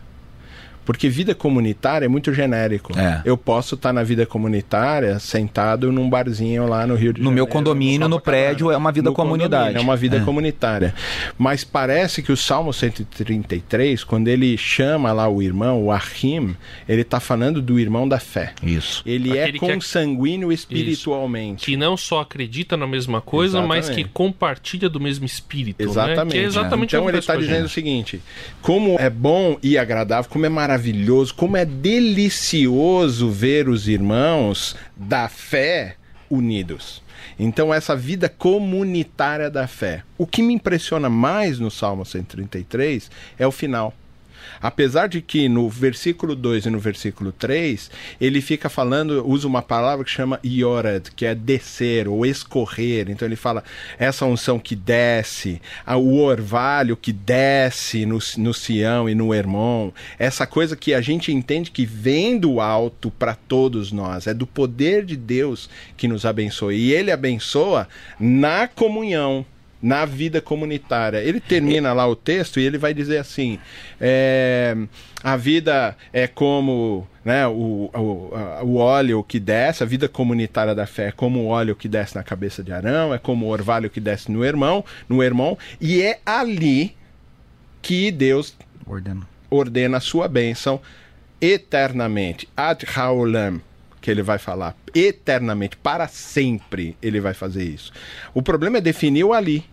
Porque 0.88 1.06
vida 1.10 1.34
comunitária 1.34 2.06
é 2.06 2.08
muito 2.08 2.32
genérico. 2.32 2.98
É. 2.98 3.20
Eu 3.22 3.36
posso 3.36 3.74
estar 3.74 3.92
na 3.92 4.02
vida 4.02 4.24
comunitária 4.24 5.18
sentado 5.18 5.92
num 5.92 6.08
barzinho 6.08 6.66
lá 6.66 6.86
no 6.86 6.94
Rio 6.94 7.12
de 7.12 7.20
No 7.20 7.26
Janeiro. 7.26 7.34
meu 7.34 7.46
condomínio, 7.46 8.08
no 8.08 8.18
prédio, 8.18 8.70
é 8.70 8.76
uma 8.78 8.90
vida 8.90 9.10
No 9.10 9.14
comunidade. 9.14 9.50
condomínio, 9.64 9.80
É 9.80 9.82
uma 9.84 9.96
vida 9.96 10.16
É. 10.16 10.20
comunitária. 10.20 10.94
Mas 11.36 11.62
parece 11.62 12.22
que 12.22 12.32
o 12.32 12.36
Salmo 12.38 12.72
133, 12.72 14.02
quando 14.02 14.28
ele 14.28 14.56
chama 14.56 15.12
lá 15.12 15.28
o 15.28 15.42
irmão, 15.42 15.82
o 15.84 15.92
Ahim, 15.92 16.56
ele 16.88 17.02
está 17.02 17.20
falando 17.20 17.60
do 17.60 17.78
irmão 17.78 18.08
da 18.08 18.18
fé. 18.18 18.54
Isso. 18.62 19.02
Ele 19.04 19.36
é 19.36 19.42
Aquele 19.42 19.58
que 19.58 19.64
é- 19.66 19.74
consanguíneo 19.74 20.50
espiritualmente. 20.50 21.66
Que 21.66 21.76
não 21.76 21.98
só 21.98 22.20
acredita 22.20 22.78
na 22.78 22.86
mesma 22.86 23.20
coisa, 23.20 23.60
mas 23.60 23.86
que 23.86 23.90
Exatamente. 23.92 24.10
compartilha 24.14 24.88
do 24.88 24.98
mesmo 24.98 25.26
espírito. 25.26 25.82
Exatamente. 25.82 26.24
Né? 26.24 26.30
Que 26.30 26.38
é 26.38 26.42
exatamente 26.44 26.88
então 26.96 27.02
o 27.02 27.04
que 27.04 27.10
ele 27.10 27.18
está 27.18 27.36
dizendo 27.36 27.66
o 27.66 27.68
seguinte: 27.68 28.22
como 28.62 28.96
é 28.98 29.10
bom 29.10 29.58
e 29.62 29.76
agradável, 29.76 30.30
como 30.30 30.46
é 30.46 30.48
maravilhoso, 30.48 30.77
como 31.32 31.56
é 31.56 31.64
delicioso 31.64 33.30
ver 33.30 33.68
os 33.68 33.88
irmãos 33.88 34.76
da 34.96 35.28
fé 35.28 35.96
unidos. 36.30 37.02
Então, 37.38 37.72
essa 37.72 37.94
vida 37.94 38.28
comunitária 38.28 39.50
da 39.50 39.66
fé. 39.66 40.02
O 40.16 40.26
que 40.26 40.42
me 40.42 40.54
impressiona 40.54 41.08
mais 41.08 41.58
no 41.58 41.70
Salmo 41.70 42.04
133 42.04 43.10
é 43.38 43.46
o 43.46 43.52
final. 43.52 43.94
Apesar 44.60 45.08
de 45.08 45.20
que 45.20 45.48
no 45.48 45.68
versículo 45.68 46.34
2 46.34 46.66
e 46.66 46.70
no 46.70 46.78
versículo 46.78 47.32
3, 47.32 47.90
ele 48.20 48.40
fica 48.40 48.68
falando, 48.68 49.26
usa 49.26 49.46
uma 49.46 49.62
palavra 49.62 50.04
que 50.04 50.10
chama 50.10 50.40
Yored, 50.44 51.10
que 51.12 51.26
é 51.26 51.34
descer 51.34 52.08
ou 52.08 52.24
escorrer. 52.24 53.10
Então 53.10 53.26
ele 53.26 53.36
fala 53.36 53.62
essa 53.98 54.24
unção 54.24 54.58
que 54.58 54.74
desce, 54.74 55.60
o 55.86 56.18
orvalho 56.18 56.96
que 56.96 57.12
desce 57.12 58.04
no, 58.06 58.18
no 58.36 58.54
Sião 58.54 59.08
e 59.08 59.14
no 59.14 59.34
Hermon, 59.34 59.90
essa 60.18 60.46
coisa 60.46 60.76
que 60.76 60.94
a 60.94 61.00
gente 61.00 61.32
entende 61.32 61.70
que 61.70 61.86
vem 61.86 62.38
do 62.38 62.60
alto 62.60 63.10
para 63.10 63.34
todos 63.34 63.92
nós, 63.92 64.26
é 64.26 64.34
do 64.34 64.46
poder 64.46 65.04
de 65.04 65.16
Deus 65.16 65.68
que 65.96 66.08
nos 66.08 66.24
abençoa. 66.24 66.74
E 66.74 66.92
ele 66.92 67.10
abençoa 67.10 67.88
na 68.18 68.68
comunhão 68.68 69.44
na 69.80 70.04
vida 70.04 70.40
comunitária. 70.40 71.18
Ele 71.18 71.40
termina 71.40 71.92
lá 71.92 72.06
o 72.06 72.16
texto 72.16 72.58
e 72.58 72.64
ele 72.64 72.78
vai 72.78 72.92
dizer 72.92 73.18
assim: 73.18 73.58
é, 74.00 74.76
a 75.22 75.36
vida 75.36 75.96
é 76.12 76.26
como 76.26 77.06
né, 77.24 77.46
o, 77.46 77.90
o, 77.94 78.30
o 78.64 78.76
óleo 78.76 79.22
que 79.22 79.38
desce, 79.38 79.82
a 79.82 79.86
vida 79.86 80.08
comunitária 80.08 80.74
da 80.74 80.86
fé 80.86 81.08
é 81.08 81.12
como 81.12 81.40
o 81.40 81.46
óleo 81.46 81.76
que 81.76 81.88
desce 81.88 82.16
na 82.16 82.22
cabeça 82.22 82.62
de 82.62 82.72
Arão, 82.72 83.12
é 83.12 83.18
como 83.18 83.46
o 83.46 83.50
orvalho 83.50 83.90
que 83.90 84.00
desce 84.00 84.30
no 84.30 84.44
irmão, 84.44 84.84
no 85.08 85.22
irmão, 85.22 85.56
e 85.80 86.02
é 86.02 86.20
ali 86.24 86.96
que 87.82 88.10
Deus 88.10 88.56
Ordeno. 88.86 89.26
ordena 89.50 89.98
a 89.98 90.00
sua 90.00 90.26
bênção 90.26 90.80
eternamente. 91.40 92.48
Ad 92.56 92.84
haolam, 92.96 93.60
que 94.00 94.10
ele 94.10 94.22
vai 94.22 94.38
falar. 94.38 94.76
Eternamente, 94.94 95.76
para 95.76 96.06
sempre, 96.08 96.96
ele 97.02 97.20
vai 97.20 97.34
fazer 97.34 97.64
isso. 97.64 97.92
O 98.34 98.42
problema 98.42 98.78
é 98.78 98.80
definir 98.80 99.24
o 99.24 99.32
ali. 99.32 99.64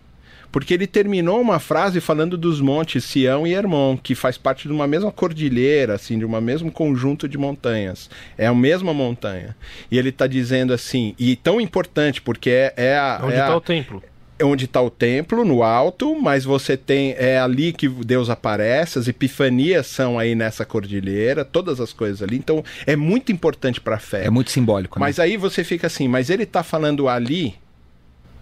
Porque 0.52 0.72
ele 0.72 0.86
terminou 0.86 1.38
uma 1.40 1.58
frase 1.58 2.00
falando 2.00 2.38
dos 2.38 2.62
montes 2.62 3.04
Sião 3.04 3.46
e 3.46 3.52
Hermon, 3.52 3.98
que 3.98 4.14
faz 4.14 4.38
parte 4.38 4.66
de 4.66 4.72
uma 4.72 4.86
mesma 4.86 5.12
cordilheira, 5.12 5.94
assim, 5.94 6.18
de 6.18 6.24
um 6.24 6.40
mesmo 6.40 6.72
conjunto 6.72 7.28
de 7.28 7.36
montanhas. 7.36 8.08
É 8.38 8.46
a 8.46 8.54
mesma 8.54 8.94
montanha. 8.94 9.54
E 9.90 9.98
ele 9.98 10.08
está 10.08 10.26
dizendo 10.26 10.72
assim, 10.72 11.14
e 11.18 11.36
tão 11.36 11.60
importante, 11.60 12.22
porque 12.22 12.48
é, 12.48 12.72
é 12.76 12.96
a. 12.96 13.20
Onde 13.22 13.34
é 13.34 13.38
está 13.40 13.52
a- 13.52 13.56
o 13.56 13.60
templo? 13.60 14.02
É 14.38 14.44
onde 14.44 14.66
está 14.66 14.80
o 14.82 14.90
templo, 14.90 15.44
no 15.44 15.62
alto, 15.62 16.14
mas 16.20 16.44
você 16.44 16.76
tem. 16.76 17.14
É 17.18 17.38
ali 17.38 17.72
que 17.72 17.88
Deus 17.88 18.28
aparece, 18.28 18.98
as 18.98 19.08
epifanias 19.08 19.86
são 19.86 20.18
aí 20.18 20.34
nessa 20.34 20.64
cordilheira, 20.64 21.44
todas 21.44 21.80
as 21.80 21.92
coisas 21.92 22.22
ali. 22.22 22.36
Então 22.36 22.62
é 22.86 22.94
muito 22.96 23.32
importante 23.32 23.80
para 23.80 23.96
a 23.96 23.98
fé. 23.98 24.26
É 24.26 24.30
muito 24.30 24.50
simbólico, 24.50 24.98
né? 24.98 25.06
Mas 25.06 25.18
aí 25.18 25.36
você 25.36 25.64
fica 25.64 25.86
assim, 25.86 26.06
mas 26.06 26.28
ele 26.28 26.42
está 26.42 26.62
falando 26.62 27.08
ali, 27.08 27.54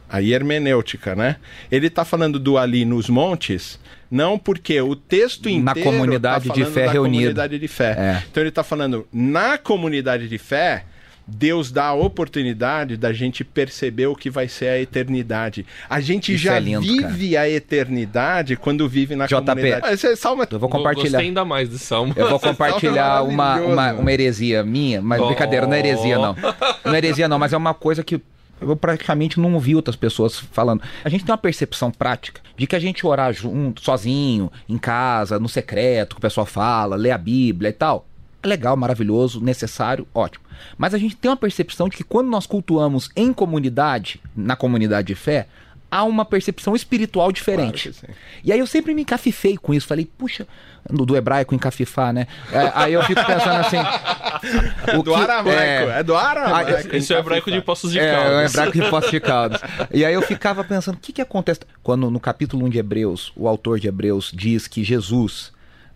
aí 0.09 0.33
hermenêutica, 0.33 1.15
né? 1.15 1.37
Ele 1.71 1.87
está 1.87 2.05
falando 2.05 2.39
do 2.41 2.59
ali 2.59 2.85
nos 2.85 3.09
montes, 3.09 3.79
não 4.11 4.37
porque 4.37 4.81
o 4.81 4.97
texto 4.97 5.45
Na 5.45 5.73
inteiro 5.73 5.91
comunidade 5.91 6.49
tá 6.49 6.55
de 6.55 6.65
fé 6.65 6.87
da 6.87 6.93
reunida. 6.93 7.21
comunidade 7.21 7.59
de 7.59 7.69
fé. 7.69 7.97
É. 7.97 8.23
Então 8.31 8.43
ele 8.43 8.49
está 8.49 8.65
falando 8.65 9.07
na 9.13 9.59
comunidade 9.59 10.29
de 10.29 10.39
fé. 10.39 10.85
Deus 11.27 11.71
dá 11.73 11.87
a 11.87 11.95
oportunidade 11.95 12.97
da 12.97 13.13
gente 13.13 13.43
perceber 13.45 14.07
o 14.07 14.15
que 14.15 14.29
vai 14.29 14.47
ser 14.49 14.69
a 14.69 14.79
eternidade. 14.81 15.65
A 15.89 16.01
gente 16.01 16.35
Isso 16.35 16.45
já 16.45 16.57
é 16.57 16.61
lindo, 16.61 16.83
vive 16.83 17.37
a 17.37 17.49
eternidade 17.49 18.57
quando 18.57 18.89
vive 18.89 19.17
na 19.17 19.27
JP. 19.27 19.35
comunidade. 19.45 19.95
Esse 19.95 20.07
é 20.09 20.17
salmo 20.17 20.45
Eu 20.51 20.59
vou 20.59 20.69
compartilhar. 20.69 21.11
Gostei 21.13 21.27
ainda 21.29 21.45
mais 21.45 21.69
desse 21.71 21.85
salmo. 21.85 22.13
Eu 22.17 22.29
vou 22.29 22.39
compartilhar 22.41 23.23
uma, 23.23 23.59
é 23.59 23.63
uma, 23.63 23.93
uma 23.95 24.13
heresia 24.13 24.63
minha, 24.63 25.01
mas 25.01 25.21
Oh. 25.21 25.27
brincadeira, 25.29 25.67
não 25.67 25.75
é 25.75 25.79
heresia 25.79 26.19
não. 26.19 26.37
Não 26.85 26.95
é 26.95 26.99
heresia 26.99 27.27
não, 27.29 27.39
mas 27.39 27.53
é 27.53 27.57
uma 27.57 27.73
coisa 27.73 28.05
que 28.05 28.21
eu 28.61 28.77
praticamente 28.77 29.41
não 29.41 29.55
ouvi 29.55 29.75
outras 29.75 29.97
pessoas 29.97 30.39
falando. 30.39 30.83
A 31.03 31.09
gente 31.09 31.25
tem 31.25 31.33
uma 31.33 31.39
percepção 31.39 31.91
prática 31.91 32.41
de 32.57 32.67
que 32.67 32.77
a 32.77 32.79
gente 32.79 33.07
orar 33.07 33.33
junto, 33.33 33.83
sozinho, 33.83 34.51
em 34.69 34.77
casa, 34.79 35.39
no 35.39 35.49
secreto, 35.49 36.15
que 36.17 36.19
o 36.19 36.23
pessoal 36.23 36.47
fala, 36.47 36.95
ler 36.97 37.11
a 37.11 37.19
Bíblia 37.19 37.71
e 37.71 37.73
tal. 37.73 38.07
É 38.45 38.47
legal, 38.47 38.77
maravilhoso, 38.77 39.41
necessário, 39.41 40.07
ótimo. 40.15 40.45
Mas 40.77 40.93
a 40.95 40.99
gente 40.99 41.17
tem 41.17 41.31
uma 41.31 41.37
percepção 41.37 41.89
de 41.89 41.97
que 41.97 42.05
quando 42.05 42.29
nós 42.29 42.47
cultuamos 42.47 43.09
em 43.17 43.33
comunidade, 43.33 44.21
na 44.37 44.55
comunidade 44.55 45.09
de 45.09 45.15
fé, 45.15 45.49
há 45.91 46.05
uma 46.05 46.25
percepção 46.25 46.75
espiritual 46.77 47.33
diferente. 47.33 47.91
Claro. 47.91 48.15
E 48.43 48.53
aí 48.53 48.59
eu 48.59 48.67
sempre 48.67 48.95
me 48.95 49.03
encafifei 49.03 49.57
com 49.57 49.73
isso. 49.73 49.87
Falei, 49.87 50.05
puxa, 50.19 50.47
do, 50.91 51.07
do 51.07 51.17
hebraico 51.17 51.55
encafifar, 51.55 52.13
né? 52.13 52.27
É, 52.53 52.71
aí 52.75 52.93
eu 52.93 53.03
fico 53.05 53.25
pensando 53.25 53.61
assim. 53.61 53.77
o 54.99 55.03
do 55.03 55.15
que- 55.15 55.21
aramaico, 55.23 55.91
é, 55.91 56.03
do 56.03 56.15
aramaico. 56.17 56.71
Ah, 56.93 56.97
Esse 56.97 57.13
é 57.15 57.17
o 57.17 57.21
hebraico 57.21 57.51
de 57.51 57.61
Poços 57.63 57.93
de 57.93 57.99
é, 57.99 58.13
Caldas. 58.13 58.33
é 58.33 58.37
o 58.37 58.41
hebraico 58.47 58.73
de 58.85 58.91
Poços 58.91 59.11
de 59.11 59.21
Caldas. 59.21 59.61
E 59.93 60.05
aí 60.05 60.13
eu 60.15 60.23
ficava 60.23 60.63
pensando, 60.65 60.97
o 60.97 60.99
que 61.01 61.13
que 61.13 61.23
acontece? 61.23 61.61
Quando 61.83 62.11
no 62.11 62.21
capítulo 62.21 62.67
1 62.67 62.71
de 62.71 62.79
Hebreus, 62.79 63.33
o 63.35 63.49
autor 63.49 63.79
de 63.81 63.89
Hebreus 63.89 64.31
diz 64.35 64.67
que 64.69 64.85
Jesus, 64.85 65.53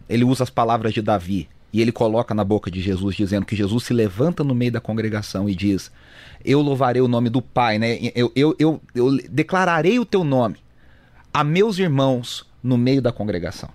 ele 0.08 0.24
usa 0.24 0.44
as 0.44 0.50
palavras 0.50 0.94
de 0.94 1.02
Davi, 1.02 1.48
e 1.72 1.80
ele 1.80 1.92
coloca 1.92 2.34
na 2.34 2.44
boca 2.44 2.70
de 2.70 2.80
Jesus, 2.80 3.14
dizendo 3.14 3.44
que 3.44 3.54
Jesus 3.54 3.84
se 3.84 3.92
levanta 3.92 4.42
no 4.42 4.54
meio 4.54 4.72
da 4.72 4.80
congregação 4.80 5.48
e 5.48 5.54
diz, 5.54 5.90
eu 6.44 6.60
louvarei 6.60 7.02
o 7.02 7.08
nome 7.08 7.28
do 7.28 7.42
Pai, 7.42 7.78
né? 7.78 7.98
Eu, 8.14 8.32
eu, 8.34 8.56
eu, 8.58 8.80
eu 8.94 9.16
declararei 9.28 9.98
o 9.98 10.04
teu 10.04 10.24
nome 10.24 10.56
a 11.32 11.44
meus 11.44 11.78
irmãos 11.78 12.46
no 12.62 12.78
meio 12.78 13.02
da 13.02 13.12
congregação. 13.12 13.68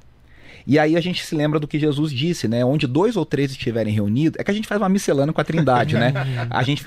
E 0.65 0.79
aí 0.79 0.95
a 0.95 1.01
gente 1.01 1.23
se 1.23 1.35
lembra 1.35 1.59
do 1.59 1.67
que 1.67 1.77
Jesus 1.77 2.11
disse, 2.11 2.47
né? 2.47 2.63
Onde 2.63 2.87
dois 2.87 3.15
ou 3.15 3.25
três 3.25 3.51
estiverem 3.51 3.93
reunidos, 3.93 4.39
é 4.39 4.43
que 4.43 4.51
a 4.51 4.53
gente 4.53 4.67
faz 4.67 4.81
uma 4.81 4.89
miscelânea 4.89 5.33
com 5.33 5.41
a 5.41 5.43
Trindade, 5.43 5.95
né? 5.95 6.13
A 6.49 6.63
gente 6.63 6.83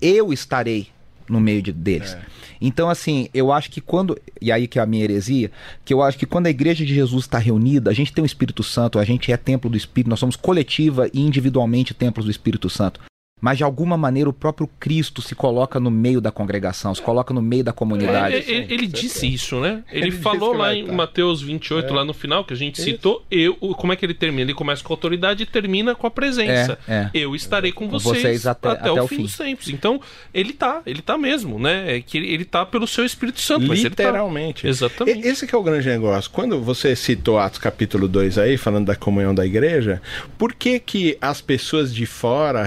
eu 0.00 0.32
estarei 0.32 0.88
no 1.28 1.40
meio 1.40 1.62
de- 1.62 1.72
deles. 1.72 2.16
Então 2.60 2.88
assim, 2.88 3.28
eu 3.34 3.50
acho 3.52 3.70
que 3.70 3.80
quando 3.80 4.16
e 4.40 4.52
aí 4.52 4.66
que 4.68 4.78
é 4.78 4.82
a 4.82 4.86
minha 4.86 5.02
heresia, 5.04 5.50
que 5.84 5.92
eu 5.92 6.02
acho 6.02 6.16
que 6.18 6.26
quando 6.26 6.46
a 6.46 6.50
igreja 6.50 6.84
de 6.84 6.94
Jesus 6.94 7.24
está 7.24 7.38
reunida, 7.38 7.90
a 7.90 7.94
gente 7.94 8.12
tem 8.12 8.22
o 8.22 8.26
Espírito 8.26 8.62
Santo, 8.62 8.98
a 8.98 9.04
gente 9.04 9.32
é 9.32 9.36
templo 9.36 9.68
do 9.70 9.76
Espírito, 9.76 10.10
nós 10.10 10.20
somos 10.20 10.36
coletiva 10.36 11.08
e 11.12 11.20
individualmente 11.20 11.94
templos 11.94 12.24
do 12.24 12.30
Espírito 12.30 12.70
Santo. 12.70 13.00
Mas 13.42 13.58
de 13.58 13.64
alguma 13.64 13.96
maneira 13.96 14.30
o 14.30 14.32
próprio 14.32 14.66
Cristo 14.78 15.20
se 15.20 15.34
coloca 15.34 15.78
no 15.80 15.90
meio 15.90 16.20
da 16.20 16.30
congregação, 16.30 16.94
se 16.94 17.02
coloca 17.02 17.34
no 17.34 17.42
meio 17.42 17.64
da 17.64 17.72
comunidade. 17.72 18.36
É, 18.36 18.38
ele, 18.48 18.72
ele 18.72 18.86
disse 18.86 19.26
isso, 19.26 19.60
né? 19.60 19.82
Ele, 19.90 20.06
Ele 20.06 20.10
falou 20.12 20.54
lá 20.54 20.72
em 20.74 20.82
estar. 20.82 20.92
Mateus 20.94 21.42
28, 21.42 21.92
lá 21.92 22.04
no 22.04 22.14
final, 22.14 22.44
que 22.44 22.54
a 22.54 22.56
gente 22.56 22.80
citou, 22.80 23.24
eu, 23.30 23.56
como 23.56 23.92
é 23.92 23.96
que 23.96 24.06
ele 24.06 24.14
termina? 24.14 24.42
Ele 24.42 24.54
começa 24.54 24.82
com 24.84 24.92
a 24.92 24.94
autoridade 24.94 25.42
e 25.42 25.46
termina 25.46 25.92
com 25.94 26.06
a 26.06 26.10
presença. 26.10 26.78
É, 26.88 26.94
é. 26.94 27.10
Eu 27.12 27.34
estarei 27.34 27.72
com 27.72 27.88
vocês, 27.88 28.22
vocês 28.22 28.46
até- 28.46 28.68
até, 28.70 28.80
até 28.90 29.00
o 29.00 29.04
o 29.04 29.08
fim 29.08 29.16
fim. 29.16 29.22
dos 29.24 29.36
tempos. 29.36 29.68
Então, 29.68 30.00
ele 30.32 30.52
tá, 30.52 30.80
ele 30.86 31.02
tá 31.02 31.18
mesmo, 31.18 31.58
né? 31.58 31.96
É 31.96 32.00
que 32.00 32.16
ele, 32.18 32.28
ele 32.32 32.44
tá 32.44 32.64
pelo 32.64 32.86
seu 32.86 33.04
Espírito 33.04 33.40
Santo, 33.40 33.66
mas 33.66 33.80
ele 33.80 33.90
tá. 33.90 34.04
Literalmente. 34.04 34.66
Exatamente. 34.68 35.26
E- 35.26 35.28
Esse 35.28 35.46
que 35.48 35.54
é 35.54 35.58
o 35.58 35.62
grande 35.64 35.88
negócio. 35.88 36.30
Quando 36.30 36.60
você 36.60 36.94
citou 36.94 37.38
Atos 37.40 37.58
capítulo 37.58 38.06
2 38.06 38.38
aí, 38.38 38.56
falando 38.56 38.86
da 38.86 38.94
comunhão 38.94 39.34
da 39.34 39.44
igreja, 39.44 40.00
por 40.38 40.54
que 40.54 40.78
que 40.78 41.18
as 41.20 41.40
pessoas 41.40 41.92
de 41.92 42.06
fora 42.06 42.62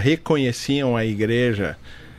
reconheciam 0.66 0.96
a 0.98 1.06
igreja? 1.06 1.78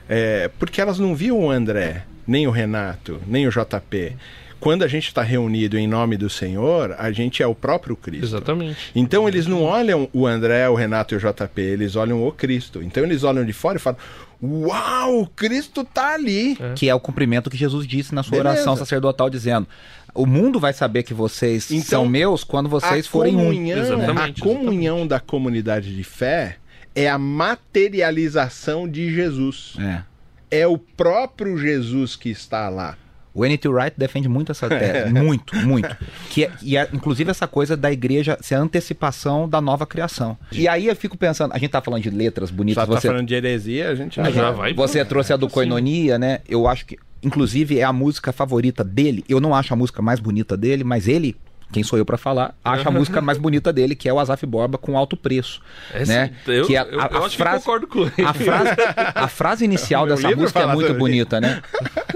É, 0.08 0.48
porque 0.58 0.80
elas 0.80 0.98
não 0.98 1.14
viam 1.14 1.38
o 1.38 1.50
André, 1.50 2.04
nem 2.26 2.46
o 2.46 2.50
Renato, 2.50 3.20
nem 3.26 3.46
o 3.46 3.50
JP. 3.50 4.16
Quando 4.58 4.82
a 4.84 4.88
gente 4.88 5.08
está 5.08 5.22
reunido 5.22 5.76
em 5.76 5.86
nome 5.86 6.16
do 6.16 6.30
Senhor, 6.30 6.94
a 6.98 7.12
gente 7.12 7.42
é 7.42 7.46
o 7.46 7.54
próprio 7.54 7.94
Cristo. 7.94 8.24
Exatamente. 8.24 8.90
Então 8.94 9.28
eles 9.28 9.46
não 9.46 9.62
olham 9.62 10.08
o 10.12 10.26
André, 10.26 10.68
o 10.68 10.74
Renato 10.74 11.14
e 11.14 11.18
o 11.18 11.20
JP, 11.20 11.60
eles 11.60 11.94
olham 11.94 12.26
o 12.26 12.32
Cristo. 12.32 12.82
Então 12.82 13.02
eles 13.02 13.22
olham 13.22 13.44
de 13.44 13.52
fora 13.52 13.76
e 13.76 13.80
falam: 13.80 13.98
Uau, 14.42 15.30
Cristo 15.36 15.84
tá 15.84 16.14
ali. 16.14 16.56
Que 16.74 16.88
é 16.88 16.94
o 16.94 17.00
cumprimento 17.00 17.50
que 17.50 17.56
Jesus 17.56 17.86
disse 17.86 18.14
na 18.14 18.22
sua 18.22 18.38
Beleza. 18.38 18.48
oração 18.54 18.76
sacerdotal, 18.76 19.28
dizendo: 19.28 19.66
O 20.14 20.24
mundo 20.24 20.58
vai 20.58 20.72
saber 20.72 21.02
que 21.02 21.12
vocês 21.12 21.70
Então, 21.70 21.84
são 21.84 22.06
meus 22.08 22.42
quando 22.42 22.68
vocês 22.68 23.06
a 23.06 23.10
forem 23.10 23.36
um. 23.36 23.52
Exatamente, 23.52 24.40
a 24.40 24.44
comunhão 24.44 25.06
da 25.06 25.20
comunidade 25.20 25.94
de 25.94 26.02
fé 26.02 26.56
é 26.96 27.08
a 27.10 27.18
materialização 27.18 28.88
de 28.88 29.14
Jesus. 29.14 29.74
É. 29.78 30.02
É 30.50 30.66
o 30.66 30.78
próprio 30.78 31.58
Jesus 31.58 32.16
que 32.16 32.30
está 32.30 32.68
lá. 32.70 32.96
O 33.34 33.44
N.T. 33.44 33.68
Wright 33.68 33.94
defende 33.98 34.30
muito 34.30 34.50
essa 34.50 34.66
tese, 34.70 35.12
muito, 35.12 35.54
muito. 35.56 35.94
Que 36.30 36.44
é, 36.44 36.52
e 36.62 36.74
é, 36.78 36.88
inclusive 36.90 37.30
essa 37.30 37.46
coisa 37.46 37.76
da 37.76 37.92
igreja 37.92 38.38
ser 38.40 38.54
a 38.54 38.60
antecipação 38.60 39.46
da 39.46 39.60
nova 39.60 39.84
criação. 39.84 40.38
E 40.50 40.66
aí 40.66 40.86
eu 40.86 40.96
fico 40.96 41.18
pensando, 41.18 41.52
a 41.52 41.58
gente 41.58 41.70
tá 41.70 41.82
falando 41.82 42.02
de 42.02 42.08
letras 42.08 42.50
bonitas, 42.50 42.82
Só 42.82 42.90
tá 42.90 42.98
você, 42.98 43.08
falando 43.08 43.26
de 43.26 43.34
heresia, 43.34 43.90
a 43.90 43.94
gente 43.94 44.18
Ah, 44.18 44.30
já 44.30 44.50
vai 44.52 44.72
você 44.72 45.04
trouxe 45.04 45.34
a 45.34 45.36
do 45.36 45.48
Sim. 45.48 45.52
Koinonia, 45.52 46.18
né? 46.18 46.40
Eu 46.48 46.66
acho 46.66 46.86
que, 46.86 46.96
inclusive, 47.22 47.78
é 47.78 47.84
a 47.84 47.92
música 47.92 48.32
favorita 48.32 48.82
dele. 48.82 49.22
Eu 49.28 49.38
não 49.38 49.54
acho 49.54 49.74
a 49.74 49.76
música 49.76 50.00
mais 50.00 50.18
bonita 50.18 50.56
dele, 50.56 50.82
mas 50.82 51.06
ele, 51.06 51.36
quem 51.72 51.82
sou 51.82 51.98
eu 51.98 52.06
pra 52.06 52.16
falar, 52.16 52.54
acha 52.64 52.88
a 52.88 52.92
música 52.92 53.20
mais 53.20 53.38
bonita 53.38 53.72
dele, 53.72 53.94
que 53.96 54.08
é 54.08 54.12
o 54.12 54.18
Azaf 54.20 54.46
Borba 54.46 54.78
com 54.78 54.96
alto 54.96 55.16
preço. 55.16 55.60
Essa- 55.92 56.12
né? 56.12 56.30
eu, 56.46 56.64
que 56.66 56.76
a, 56.76 56.82
eu- 56.84 57.00
a- 57.00 57.08
eu 57.12 57.22
a 57.22 57.26
acho 57.26 57.36
frase, 57.36 57.58
concordo 57.64 57.86
com 57.88 58.00
ele. 58.02 58.12
a 58.24 58.32
frase, 58.32 58.70
a 59.14 59.28
frase 59.28 59.64
inicial 59.64 60.06
dessa 60.06 60.30
música 60.34 60.60
é 60.60 60.66
muito 60.66 60.94
bonita, 60.94 61.40
né? 61.40 61.60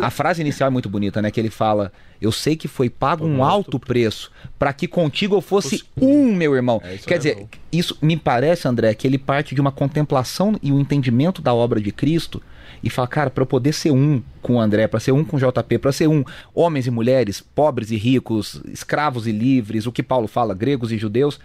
A 0.00 0.08
frase 0.10 0.40
inicial 0.40 0.68
é 0.68 0.70
muito 0.70 0.88
bonita, 0.88 1.20
né? 1.20 1.30
Que 1.30 1.40
ele 1.40 1.50
fala: 1.50 1.92
Eu 2.20 2.30
sei 2.32 2.54
que 2.56 2.68
foi 2.68 2.88
pago 2.88 3.26
um 3.26 3.42
alto 3.44 3.78
preço 3.78 4.30
para 4.58 4.72
que 4.72 4.86
contigo 4.86 5.34
eu 5.36 5.40
fosse 5.40 5.82
um, 6.00 6.32
meu 6.32 6.54
irmão. 6.54 6.80
É, 6.84 6.96
Quer 6.98 7.14
é 7.14 7.18
dizer, 7.18 7.34
bom. 7.36 7.48
isso 7.72 7.98
me 8.00 8.16
parece, 8.16 8.66
André, 8.68 8.94
que 8.94 9.06
ele 9.06 9.18
parte 9.18 9.54
de 9.54 9.60
uma 9.60 9.72
contemplação 9.72 10.56
e 10.62 10.70
o 10.72 10.78
entendimento 10.80 11.42
da 11.42 11.52
obra 11.52 11.80
de 11.80 11.90
Cristo 11.92 12.40
e 12.82 12.90
fala, 12.90 13.08
cara, 13.08 13.30
para 13.30 13.42
eu 13.42 13.46
poder 13.46 13.72
ser 13.72 13.90
um 13.90 14.22
com 14.42 14.56
o 14.56 14.60
André, 14.60 14.86
para 14.86 15.00
ser 15.00 15.12
um 15.12 15.24
com 15.24 15.36
o 15.36 15.40
JP, 15.40 15.78
para 15.78 15.92
ser 15.92 16.08
um, 16.08 16.24
homens 16.54 16.86
e 16.86 16.90
mulheres, 16.90 17.40
pobres 17.40 17.90
e 17.90 17.96
ricos, 17.96 18.60
escravos 18.72 19.26
e 19.26 19.32
livres, 19.32 19.86
o 19.86 19.92
que 19.92 20.02
Paulo 20.02 20.26
fala, 20.26 20.54
gregos 20.54 20.92
e 20.92 20.98
judeus, 20.98 21.40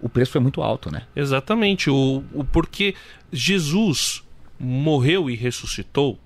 o 0.00 0.08
preço 0.08 0.32
foi 0.32 0.40
muito 0.40 0.62
alto, 0.62 0.90
né? 0.90 1.02
Exatamente. 1.14 1.88
O, 1.90 2.22
o 2.32 2.44
porque 2.44 2.94
Jesus 3.32 4.22
morreu 4.58 5.30
e 5.30 5.34
ressuscitou 5.34 6.18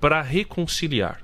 para 0.00 0.22
reconciliar. 0.22 1.20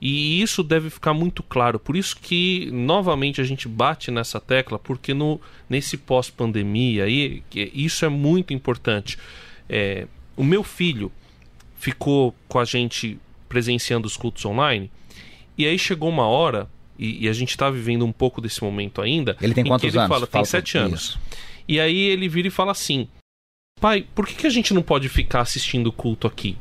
E 0.00 0.42
isso 0.42 0.62
deve 0.62 0.90
ficar 0.90 1.14
muito 1.14 1.42
claro. 1.42 1.78
Por 1.78 1.96
isso 1.96 2.18
que 2.20 2.70
novamente 2.70 3.40
a 3.40 3.44
gente 3.44 3.66
bate 3.66 4.10
nessa 4.10 4.38
tecla, 4.38 4.78
porque 4.78 5.14
no 5.14 5.40
nesse 5.68 5.96
pós-pandemia 5.96 7.04
aí, 7.04 7.42
isso 7.54 8.04
é 8.04 8.08
muito 8.08 8.52
importante. 8.52 9.18
É, 9.66 10.06
o 10.36 10.44
meu 10.44 10.62
filho 10.62 11.10
ficou 11.84 12.34
com 12.48 12.58
a 12.58 12.64
gente 12.64 13.18
presenciando 13.46 14.06
os 14.06 14.16
cultos 14.16 14.42
online. 14.46 14.90
E 15.56 15.66
aí 15.66 15.78
chegou 15.78 16.08
uma 16.08 16.26
hora, 16.26 16.66
e, 16.98 17.24
e 17.24 17.28
a 17.28 17.32
gente 17.32 17.50
está 17.50 17.68
vivendo 17.68 18.06
um 18.06 18.12
pouco 18.12 18.40
desse 18.40 18.62
momento 18.64 19.02
ainda. 19.02 19.36
Ele 19.40 19.52
tem 19.52 19.64
quantos 19.64 19.86
ele 19.86 19.98
anos? 19.98 20.08
Fala, 20.08 20.26
tem 20.26 20.44
sete 20.46 20.78
anos. 20.78 21.02
Isso. 21.02 21.20
E 21.68 21.78
aí 21.78 21.98
ele 21.98 22.26
vira 22.26 22.48
e 22.48 22.50
fala 22.50 22.72
assim: 22.72 23.06
Pai, 23.80 24.06
por 24.14 24.26
que, 24.26 24.34
que 24.34 24.46
a 24.46 24.50
gente 24.50 24.72
não 24.72 24.82
pode 24.82 25.10
ficar 25.10 25.42
assistindo 25.42 25.88
o 25.88 25.92
culto 25.92 26.26
aqui? 26.26 26.56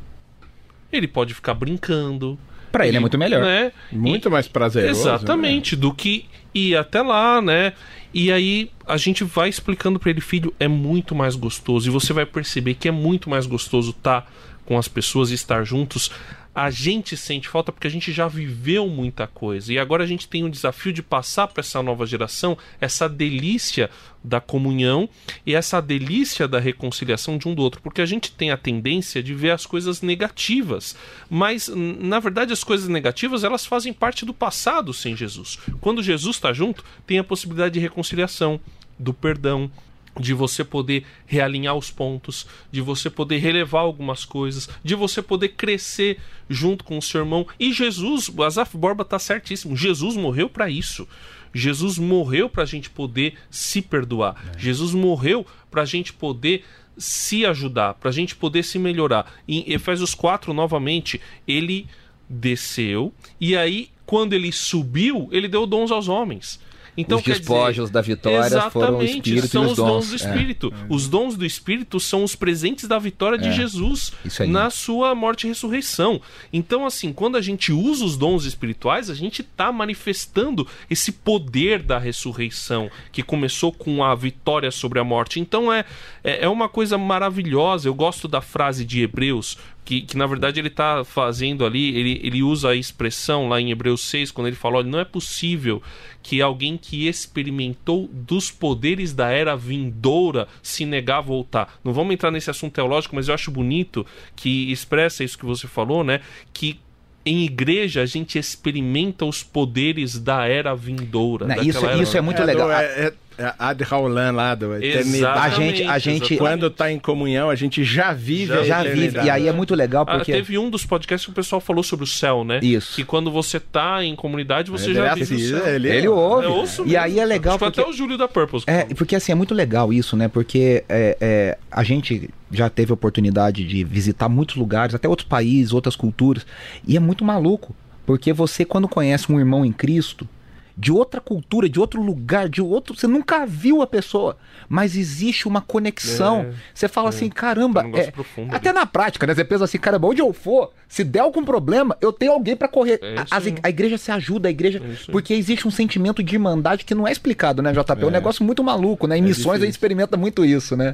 Ele 0.92 1.08
pode 1.08 1.34
ficar 1.34 1.54
brincando. 1.54 2.38
Pra 2.70 2.86
ele 2.86 2.98
é 2.98 3.00
muito 3.00 3.18
melhor. 3.18 3.42
Né? 3.42 3.72
Muito 3.92 4.30
mais 4.30 4.48
prazeroso. 4.48 5.06
né? 5.06 5.16
Exatamente, 5.16 5.76
do 5.76 5.94
que 5.94 6.26
ir 6.54 6.76
até 6.76 7.02
lá, 7.02 7.42
né? 7.42 7.74
E 8.14 8.32
aí 8.32 8.70
a 8.86 8.98
gente 8.98 9.24
vai 9.24 9.48
explicando 9.48 10.00
pra 10.00 10.10
ele, 10.10 10.22
filho, 10.22 10.54
é 10.60 10.68
muito 10.68 11.16
mais 11.16 11.36
gostoso. 11.36 11.88
E 11.88 11.92
você 11.92 12.12
vai 12.12 12.26
perceber 12.26 12.74
que 12.74 12.88
é 12.88 12.92
muito 12.92 13.30
mais 13.30 13.46
gostoso 13.46 13.92
estar 13.92 14.30
com 14.66 14.78
as 14.78 14.88
pessoas 14.88 15.32
e 15.32 15.34
estar 15.34 15.64
juntos. 15.64 16.12
A 16.56 16.70
gente 16.70 17.18
sente 17.18 17.50
falta 17.50 17.72
porque 17.72 17.88
a 17.88 17.90
gente 17.90 18.12
já 18.12 18.28
viveu 18.28 18.88
muita 18.88 19.26
coisa. 19.26 19.74
E 19.74 19.80
agora 19.80 20.04
a 20.04 20.08
gente 20.08 20.28
tem 20.28 20.44
o 20.44 20.50
desafio 20.50 20.94
de 20.94 21.02
passar 21.02 21.48
para 21.48 21.62
essa 21.62 21.82
nova 21.82 22.06
geração 22.06 22.56
essa 22.80 23.10
delícia 23.10 23.90
da 24.24 24.40
comunhão 24.40 25.10
e 25.48 25.56
essa 25.56 25.82
delícia 25.82 26.48
da 26.48 26.60
reconciliação 26.60 27.40
de 27.40 27.48
um 27.48 27.56
do 27.56 27.64
outro. 27.64 27.82
Porque 27.82 28.02
a 28.02 28.06
gente 28.06 28.32
tem 28.32 28.52
a 28.52 28.58
tendência 28.58 29.24
de 29.24 29.34
ver 29.34 29.50
as 29.50 29.66
coisas 29.66 30.04
negativas. 30.04 30.96
Mas, 31.28 31.72
na 31.74 32.20
verdade, 32.20 32.54
as 32.54 32.64
coisas 32.64 32.88
negativas 32.88 33.44
elas 33.44 33.66
fazem 33.66 33.92
parte 33.92 34.24
do 34.24 34.34
passado 34.34 34.94
sem 34.94 35.16
Jesus. 35.16 35.58
Quando 35.82 36.04
Jesus 36.04 36.36
está 36.36 36.54
junto, 36.54 36.84
tem 37.08 37.18
a 37.18 37.24
possibilidade 37.24 37.74
de 37.74 37.80
reconciliação, 37.80 38.60
do 39.00 39.12
perdão, 39.12 39.72
de 40.20 40.34
você 40.34 40.64
poder 40.64 41.06
realinhar 41.26 41.76
os 41.76 41.90
pontos, 41.90 42.46
de 42.72 42.82
você 42.82 43.10
poder 43.10 43.38
relevar 43.38 43.82
algumas 43.82 44.26
coisas, 44.26 44.70
de 44.84 44.96
você 44.96 45.22
poder 45.22 45.50
crescer 45.50 46.20
junto 46.50 46.84
com 46.84 46.98
o 46.98 47.02
seu 47.02 47.22
irmão. 47.22 47.48
E 47.60 47.74
Jesus, 47.74 48.30
o 48.30 48.44
Azaf 48.44 48.78
Borba 48.78 49.04
tá 49.04 49.18
certíssimo. 49.18 49.76
Jesus 49.76 50.16
morreu 50.16 50.50
para 50.50 50.70
isso. 50.70 51.08
Jesus 51.54 51.98
morreu 51.98 52.50
para 52.50 52.64
a 52.64 52.66
gente 52.66 52.90
poder 52.90 53.36
se 53.50 53.82
perdoar. 53.82 54.36
Jesus 54.58 54.94
morreu 54.94 55.46
para 55.70 55.84
a 55.84 55.86
gente 55.86 56.14
poder 56.14 56.64
se 56.98 57.46
ajudar, 57.46 57.96
para 57.96 58.10
a 58.10 58.14
gente 58.14 58.36
poder 58.36 58.64
se 58.64 58.78
melhorar. 58.80 59.32
Em 59.48 59.72
Efésios 59.72 60.14
4, 60.14 60.54
novamente, 60.54 61.20
ele 61.48 61.88
desceu 62.30 63.14
e 63.40 63.56
aí, 63.56 63.90
quando 64.06 64.34
ele 64.34 64.52
subiu, 64.52 65.28
ele 65.32 65.48
deu 65.48 65.66
dons 65.66 65.92
aos 65.92 66.08
homens. 66.08 66.60
Então, 66.96 67.18
os 67.18 67.24
despojos 67.24 67.86
dizer, 67.86 67.94
da 67.94 68.02
vitória 68.02 68.70
foram 68.70 68.98
o 69.00 69.04
Espírito 69.04 69.48
são 69.48 69.64
e 69.64 69.66
os 69.66 69.72
os 69.72 69.78
dons. 69.78 69.88
dons 69.88 70.10
do 70.10 70.14
É. 70.14 70.16
Espírito. 70.16 70.74
Os 70.90 71.08
dons 71.08 71.36
do 71.36 71.46
Espírito 71.46 72.00
são 72.00 72.24
os 72.24 72.36
presentes 72.36 72.88
da 72.88 73.00
vitória 73.00 73.38
de 73.38 73.50
É. 73.50 73.52
Jesus 73.52 74.12
na 74.48 74.70
sua 74.70 75.16
morte 75.16 75.46
e 75.46 75.48
ressurreição. 75.48 76.22
Então, 76.52 76.86
assim, 76.86 77.12
quando 77.12 77.36
a 77.36 77.42
gente 77.42 77.72
usa 77.72 78.06
os 78.06 78.16
dons 78.18 78.46
espirituais, 78.46 79.10
a 79.10 79.16
gente 79.16 79.42
está 79.42 79.72
manifestando 79.72 80.68
esse 80.90 81.12
poder 81.12 81.82
da 81.82 81.98
ressurreição 81.98 82.90
que 83.12 83.24
começou 83.24 83.72
com 83.72 84.04
a 84.04 84.14
vitória 84.16 84.70
sobre 84.72 85.00
a 85.00 85.04
morte. 85.04 85.40
Então, 85.40 85.72
é, 85.72 85.86
é, 86.24 86.46
é 86.46 86.50
uma 86.50 86.70
coisa 86.70 86.98
maravilhosa. 86.98 87.88
Eu 87.88 87.94
gosto 87.96 88.28
da 88.28 88.42
frase 88.42 88.86
de 88.86 89.02
Hebreus, 89.02 89.58
que, 89.86 90.02
que 90.02 90.16
na 90.18 90.26
verdade 90.26 90.60
ele 90.60 90.70
está 90.70 91.04
fazendo 91.04 91.66
ali, 91.66 91.96
ele, 91.96 92.20
ele 92.24 92.42
usa 92.42 92.70
a 92.70 92.76
expressão 92.76 93.50
lá 93.50 93.60
em 93.60 93.70
Hebreus 93.72 94.02
6, 94.02 94.32
quando 94.32 94.48
ele 94.48 94.56
fala: 94.56 94.78
olha, 94.78 94.88
não 94.90 95.00
é 95.00 95.06
possível 95.06 95.82
que 96.22 96.42
alguém 96.42 96.78
que 96.78 97.08
experimentou 97.08 98.10
dos 98.12 98.50
poderes 98.50 99.14
da 99.14 99.30
era 99.30 99.56
vindoura 99.58 100.48
se 100.62 100.86
negar 100.86 101.18
a 101.18 101.22
voltar. 101.22 101.80
Não 101.84 101.92
vamos 101.94 102.14
entrar 102.14 102.32
nesse 102.32 102.50
assunto 102.50 102.74
teológico, 102.74 103.16
mas 103.16 103.28
eu 103.28 103.34
acho 103.34 103.52
bonito 103.52 104.06
que 104.36 104.72
expressa 104.72 105.24
isso 105.24 105.38
que 105.38 105.46
você 105.46 105.68
falou, 105.68 106.04
né? 106.04 106.22
Que 106.54 106.80
em 107.26 107.44
igreja 107.46 108.02
a 108.02 108.06
gente 108.06 108.38
experimenta 108.38 109.26
os 109.26 109.44
poderes 109.44 110.20
da 110.20 110.46
era 110.46 110.76
vindoura. 110.76 111.46
Né, 111.48 111.56
daquela 111.56 111.70
isso- 111.70 111.86
era- 111.86 112.04
isso 112.04 112.18
é 112.18 112.22
muito 112.22 112.42
É 112.42 112.46
legal. 112.46 112.72
é, 112.72 112.84
é 113.08 113.14
Ad 113.60 113.84
Raulan 113.84 114.32
lá 114.32 114.56
do 114.56 114.76
Eternidade. 114.76 115.40
A 115.40 115.50
gente- 115.50 115.84
a 115.84 115.98
gente-. 116.00 116.38
Quando 116.38 116.70
tá 116.70 116.92
em 116.92 117.00
comunhão, 117.00 117.50
a 117.50 117.56
gente 117.56 117.84
já 117.84 118.14
vive 118.14 118.48
Já 118.54 118.60
a 118.60 118.64
Já 118.64 118.84
vive. 118.84 119.18
E 119.24 119.30
aí 119.30 119.48
é 119.48 119.52
muito 119.52 119.74
legal 119.76 120.04
Ah, 120.08 120.16
porque. 120.18 120.32
teve 120.32 120.58
um 120.58 120.70
dos 120.70 120.86
podcasts 120.86 121.26
que 121.26 121.32
o 121.32 121.36
pessoal 121.36 121.60
falou 121.62 121.84
sobre 121.84 122.04
o 122.04 122.08
céu, 122.08 122.44
né? 122.44 122.60
Isso. 122.62 122.96
Que 122.96 123.04
quando 123.04 123.32
você 123.32 123.60
tá 123.60 124.04
em 124.04 124.16
comunidade, 124.16 124.70
você 124.72 124.86
Ele 124.86 124.94
já 124.96 125.08
é 125.08 125.14
vive 125.16 125.36
assim, 125.36 125.36
o 125.46 125.50
céu. 125.60 125.68
ele- 125.76 125.90
Ele 125.90 126.08
ouve. 126.08 126.46
Eu 126.46 126.52
ouço 126.54 126.82
E 126.84 126.86
mesmo. 126.90 127.00
aí 127.02 127.20
é 127.20 127.26
legal 127.26 127.58
porque. 127.60 127.80
até 127.80 127.90
o 127.90 127.94
Júlio 127.94 128.18
da 128.18 128.28
Purpose. 128.28 128.66
É, 128.68 128.84
porque 128.96 129.16
assim, 129.16 129.32
é 129.32 129.36
muito 129.36 129.54
legal 129.54 129.92
isso, 129.94 130.16
né? 130.16 130.28
Porque 130.28 130.84
é, 130.90 131.18
é, 131.20 131.58
a 131.72 131.84
gente 131.84 132.30
já 132.52 132.70
teve 132.70 132.92
a 132.92 132.94
oportunidade 132.94 133.64
de 133.66 133.84
visitar 133.84 134.30
muitos 134.30 134.56
lugares, 134.56 134.94
até 134.94 135.08
outros 135.10 135.28
países, 135.28 135.74
outras 135.74 135.96
culturas, 135.96 136.46
e 136.88 136.96
é 136.96 137.00
muito 137.00 137.24
maluco. 137.26 137.76
Porque 138.06 138.34
você, 138.34 138.66
quando 138.66 138.88
conhece 138.88 139.32
um 139.32 139.40
irmão 139.40 139.64
em 139.66 139.72
Cristo, 139.72 140.28
de 140.76 140.92
outra 140.92 141.22
cultura, 141.22 141.70
de 141.70 141.80
outro 141.80 142.02
lugar, 142.02 142.50
de 142.50 142.62
outro. 142.62 142.96
Você 142.96 143.06
nunca 143.08 143.46
viu 143.46 143.82
a 143.82 143.88
pessoa, 143.88 144.38
mas 144.68 144.96
existe 144.96 145.48
uma 145.48 145.62
conexão. 145.62 146.42
É, 146.42 146.54
você 146.74 146.88
fala 146.88 147.10
assim, 147.10 147.30
caramba. 147.30 147.86
Um 147.86 147.96
é- 147.96 148.12
profundo 148.12 148.54
até 148.56 148.74
na 148.74 148.86
prática, 148.86 149.28
né? 149.28 149.36
Você 149.36 149.44
pensa 149.46 149.64
assim, 149.66 149.78
caramba, 149.78 150.08
onde 150.08 150.22
eu 150.22 150.34
for, 150.34 150.72
se 150.88 151.04
der 151.04 151.20
algum 151.20 151.44
problema, 151.46 151.96
eu 152.02 152.12
tenho 152.12 152.32
alguém 152.32 152.56
pra 152.56 152.68
correr. 152.68 153.00
É 153.02 153.20
A- 153.20 153.26
as 153.38 153.44
a 153.62 153.70
igreja 153.70 153.98
se 153.98 154.12
ajuda, 154.12 154.48
a 154.48 154.52
igreja. 154.52 154.82
É 154.84 155.12
porque 155.12 155.34
existe 155.34 155.68
um 155.68 155.72
sentimento 155.72 156.24
de 156.24 156.34
irmandade 156.36 156.86
que 156.86 156.96
não 156.96 157.08
é 157.08 157.12
explicado, 157.12 157.62
né, 157.62 157.72
JP? 157.72 158.02
É 158.02 158.06
um 158.06 158.10
negócio 158.10 158.44
muito 158.44 158.64
maluco, 158.64 159.06
né? 159.08 159.18
Em 159.18 159.22
missões 159.22 159.62
a 159.62 159.66
gente 159.66 159.74
experimenta 159.76 160.18
muito 160.18 160.44
isso, 160.44 160.76
né? 160.76 160.94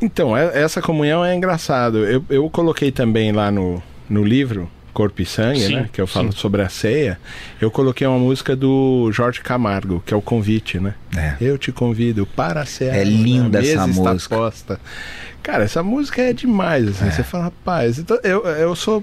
Então, 0.00 0.36
é- 0.36 0.62
essa 0.62 0.80
comunhão 0.80 1.24
é 1.24 1.34
engraçado. 1.34 2.06
Eu, 2.06 2.24
eu 2.30 2.48
coloquei 2.50 2.90
também 2.90 3.32
lá 3.32 3.50
no, 3.50 3.82
no 4.08 4.24
livro 4.24 4.70
Corpo 4.92 5.22
e 5.22 5.26
Sangue, 5.26 5.60
Sim, 5.60 5.74
né? 5.76 5.88
Que 5.92 6.00
eu 6.00 6.06
falo 6.06 6.32
sim. 6.32 6.38
sobre 6.38 6.62
a 6.62 6.68
ceia. 6.68 7.18
Eu 7.60 7.70
coloquei 7.70 8.06
uma 8.06 8.18
música 8.18 8.54
do 8.54 9.10
Jorge 9.12 9.40
Camargo, 9.40 10.02
que 10.04 10.12
é 10.12 10.16
o 10.16 10.22
convite, 10.22 10.78
né? 10.78 10.94
É. 11.16 11.34
Eu 11.40 11.56
te 11.56 11.72
convido 11.72 12.26
para 12.26 12.62
a 12.62 12.66
ceia. 12.66 12.92
É 12.92 13.04
linda 13.04 13.58
a 13.58 13.62
essa 13.62 13.88
está 13.88 14.12
música. 14.12 14.36
posta. 14.36 14.80
Cara, 15.42 15.64
essa 15.64 15.82
música 15.82 16.22
é 16.22 16.32
demais, 16.32 16.88
assim. 16.88 17.10
Você 17.10 17.22
fala, 17.22 17.44
rapaz, 17.44 17.98
então, 17.98 18.18
eu, 18.22 18.44
eu 18.46 18.74
sou 18.76 19.02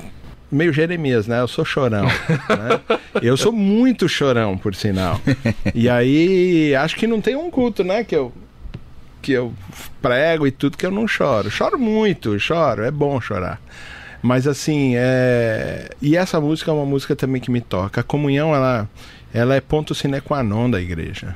meio 0.52 0.72
Jeremias, 0.72 1.28
né? 1.28 1.40
Eu 1.40 1.48
sou 1.48 1.66
chorão. 1.66 2.06
né? 2.50 3.00
Eu 3.22 3.36
sou 3.36 3.52
muito 3.52 4.08
chorão, 4.08 4.58
por 4.58 4.76
sinal. 4.76 5.20
E 5.74 5.90
aí, 5.90 6.76
acho 6.76 6.96
que 6.96 7.08
não 7.08 7.22
tem 7.22 7.36
um 7.36 7.50
culto, 7.50 7.84
né? 7.84 8.04
Que 8.04 8.16
eu, 8.16 8.32
que 9.22 9.32
eu 9.32 9.54
prego 10.02 10.48
e 10.48 10.52
tudo 10.52 10.78
que 10.78 10.86
eu 10.86 10.92
não 10.92 11.08
choro. 11.08 11.50
Choro 11.50 11.78
muito, 11.78 12.40
choro, 12.40 12.84
é 12.84 12.92
bom 12.92 13.20
chorar. 13.20 13.60
Mas 14.22 14.48
assim, 14.48 14.94
é... 14.96 15.90
e 16.02 16.16
essa 16.18 16.40
música 16.42 16.72
é 16.72 16.74
uma 16.74 16.86
música 16.86 17.16
também 17.16 17.42
que 17.42 17.52
me 17.52 17.62
toca. 17.62 18.02
A 18.02 18.04
comunhão, 18.04 18.54
ela, 18.54 18.90
ela 19.34 19.56
é 19.56 19.62
ponto 19.62 19.94
sine 19.94 20.22
qua 20.22 20.44
non 20.44 20.70
da 20.70 20.82
igreja. 20.82 21.36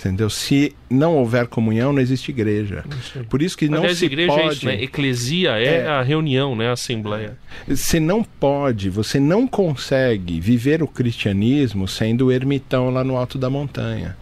Entendeu? 0.00 0.30
Se 0.30 0.74
não 0.88 1.16
houver 1.16 1.46
comunhão, 1.46 1.92
não 1.92 2.00
existe 2.00 2.30
igreja. 2.30 2.82
Por 3.28 3.42
isso 3.42 3.56
que 3.56 3.68
não 3.68 3.80
Aliás, 3.80 3.98
se 3.98 4.06
igreja 4.06 4.32
pode... 4.32 4.42
é 4.42 4.52
isso, 4.52 4.66
né? 4.66 4.82
Eclesia 4.82 5.50
é, 5.58 5.82
É. 5.82 5.88
a 5.88 6.00
reunião, 6.00 6.56
né? 6.56 6.70
A 6.70 6.72
assembleia. 6.72 7.36
Você 7.68 8.00
não 8.00 8.24
pode, 8.24 8.88
você 8.88 9.20
não 9.20 9.46
consegue 9.46 10.40
viver 10.40 10.82
o 10.82 10.88
cristianismo 10.88 11.86
sendo 11.86 12.32
ermitão 12.32 12.88
lá 12.88 13.04
no 13.04 13.14
alto 13.14 13.36
da 13.36 13.50
montanha. 13.50 14.16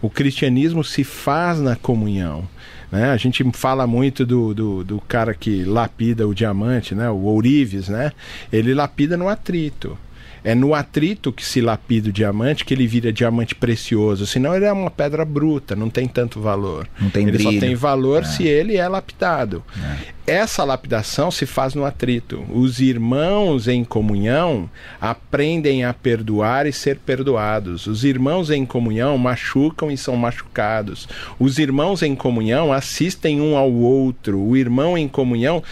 O 0.00 0.08
cristianismo 0.08 0.84
se 0.84 1.02
faz 1.02 1.58
na 1.58 1.74
comunhão. 1.74 2.48
Né? 2.94 3.10
A 3.10 3.16
gente 3.16 3.42
fala 3.52 3.88
muito 3.88 4.24
do, 4.24 4.54
do, 4.54 4.84
do 4.84 5.00
cara 5.00 5.34
que 5.34 5.64
lapida 5.64 6.28
o 6.28 6.32
diamante, 6.32 6.94
né? 6.94 7.10
o 7.10 7.24
ourives, 7.24 7.88
né? 7.88 8.12
ele 8.52 8.72
lapida 8.72 9.16
no 9.16 9.28
atrito. 9.28 9.98
É 10.44 10.54
no 10.54 10.74
atrito 10.74 11.32
que 11.32 11.44
se 11.44 11.60
lapida 11.60 12.10
o 12.10 12.12
diamante 12.12 12.64
que 12.64 12.72
ele 12.72 12.86
vira 12.86 13.12
diamante 13.12 13.52
precioso. 13.52 14.26
Senão 14.26 14.54
ele 14.54 14.66
é 14.66 14.72
uma 14.72 14.90
pedra 14.90 15.24
bruta, 15.24 15.74
não 15.74 15.90
tem 15.90 16.06
tanto 16.06 16.40
valor. 16.40 16.86
Não 17.00 17.10
tem 17.10 17.26
ele 17.26 17.32
brilho. 17.32 17.52
só 17.54 17.58
tem 17.58 17.74
valor 17.74 18.24
se 18.26 18.44
ele 18.44 18.76
é 18.76 18.86
lapidado. 18.86 19.64
Essa 20.26 20.64
lapidação 20.64 21.30
se 21.30 21.44
faz 21.44 21.74
no 21.74 21.84
atrito. 21.84 22.44
Os 22.50 22.80
irmãos 22.80 23.68
em 23.68 23.84
comunhão 23.84 24.70
aprendem 24.98 25.84
a 25.84 25.92
perdoar 25.92 26.66
e 26.66 26.72
ser 26.72 26.96
perdoados. 26.96 27.86
Os 27.86 28.04
irmãos 28.04 28.48
em 28.50 28.64
comunhão 28.64 29.18
machucam 29.18 29.90
e 29.90 29.98
são 29.98 30.16
machucados. 30.16 31.06
Os 31.38 31.58
irmãos 31.58 32.02
em 32.02 32.14
comunhão 32.14 32.72
assistem 32.72 33.38
um 33.38 33.54
ao 33.54 33.70
outro. 33.70 34.40
O 34.40 34.56
irmão 34.56 34.96
em 34.96 35.06
comunhão, 35.06 35.62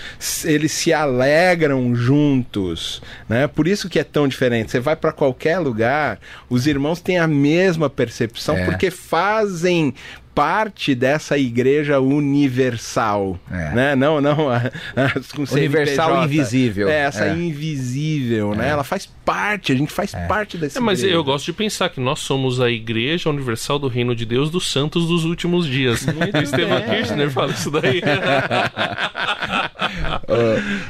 eles 0.45 0.73
se 0.73 0.93
alegram 0.93 1.95
juntos, 1.95 3.01
né? 3.27 3.47
Por 3.47 3.67
isso 3.67 3.89
que 3.89 3.99
é 3.99 4.05
tão 4.05 4.29
diferente. 4.29 4.71
Você 4.71 4.81
vai 4.81 4.97
para 4.97 5.13
qualquer 5.13 5.59
lugar, 5.61 6.19
os 6.51 6.67
irmãos 6.67 7.01
têm 7.01 7.19
a 7.19 7.27
mesma 7.27 7.89
percepção 7.89 8.57
É. 8.57 8.65
porque 8.67 8.91
fazem 8.91 9.95
parte 10.35 10.95
dessa 10.95 11.37
igreja 11.37 12.01
universal, 12.01 13.39
É. 13.51 13.75
né? 13.75 13.95
Não, 13.97 14.21
não, 14.21 14.49
a, 14.51 14.57
a, 14.57 15.11
com 15.35 15.43
Universal 15.55 16.09
CNPJ. 16.11 16.25
invisível. 16.25 16.89
É, 16.89 17.01
essa 17.03 17.27
É. 17.27 17.35
invisível, 17.37 18.55
né? 18.55 18.69
Ela 18.69 18.85
faz 18.85 19.07
parte, 19.25 19.73
a 19.73 19.77
gente 19.77 19.93
faz 19.93 20.13
parte 20.27 20.57
dessa 20.57 20.79
É, 20.79 20.81
mas 20.83 20.99
igreja. 21.01 21.17
eu 21.17 21.23
gosto 21.23 21.45
de 21.47 21.53
pensar 21.53 21.89
que 21.91 22.01
nós 22.01 22.21
somos 22.21 22.61
a 22.61 22.71
igreja 22.71 23.29
universal 23.31 23.79
do 23.79 23.89
reino 23.89 24.15
de 24.17 24.25
Deus 24.27 24.51
dos 24.51 24.67
santos 24.71 25.07
dos 25.07 25.25
últimos 25.25 25.67
dias. 25.67 26.05
o 26.07 26.11
Estevam. 26.43 26.81
Kirchner 26.83 27.31
fala 27.31 27.53
isso 27.53 27.71
daí. 27.71 28.01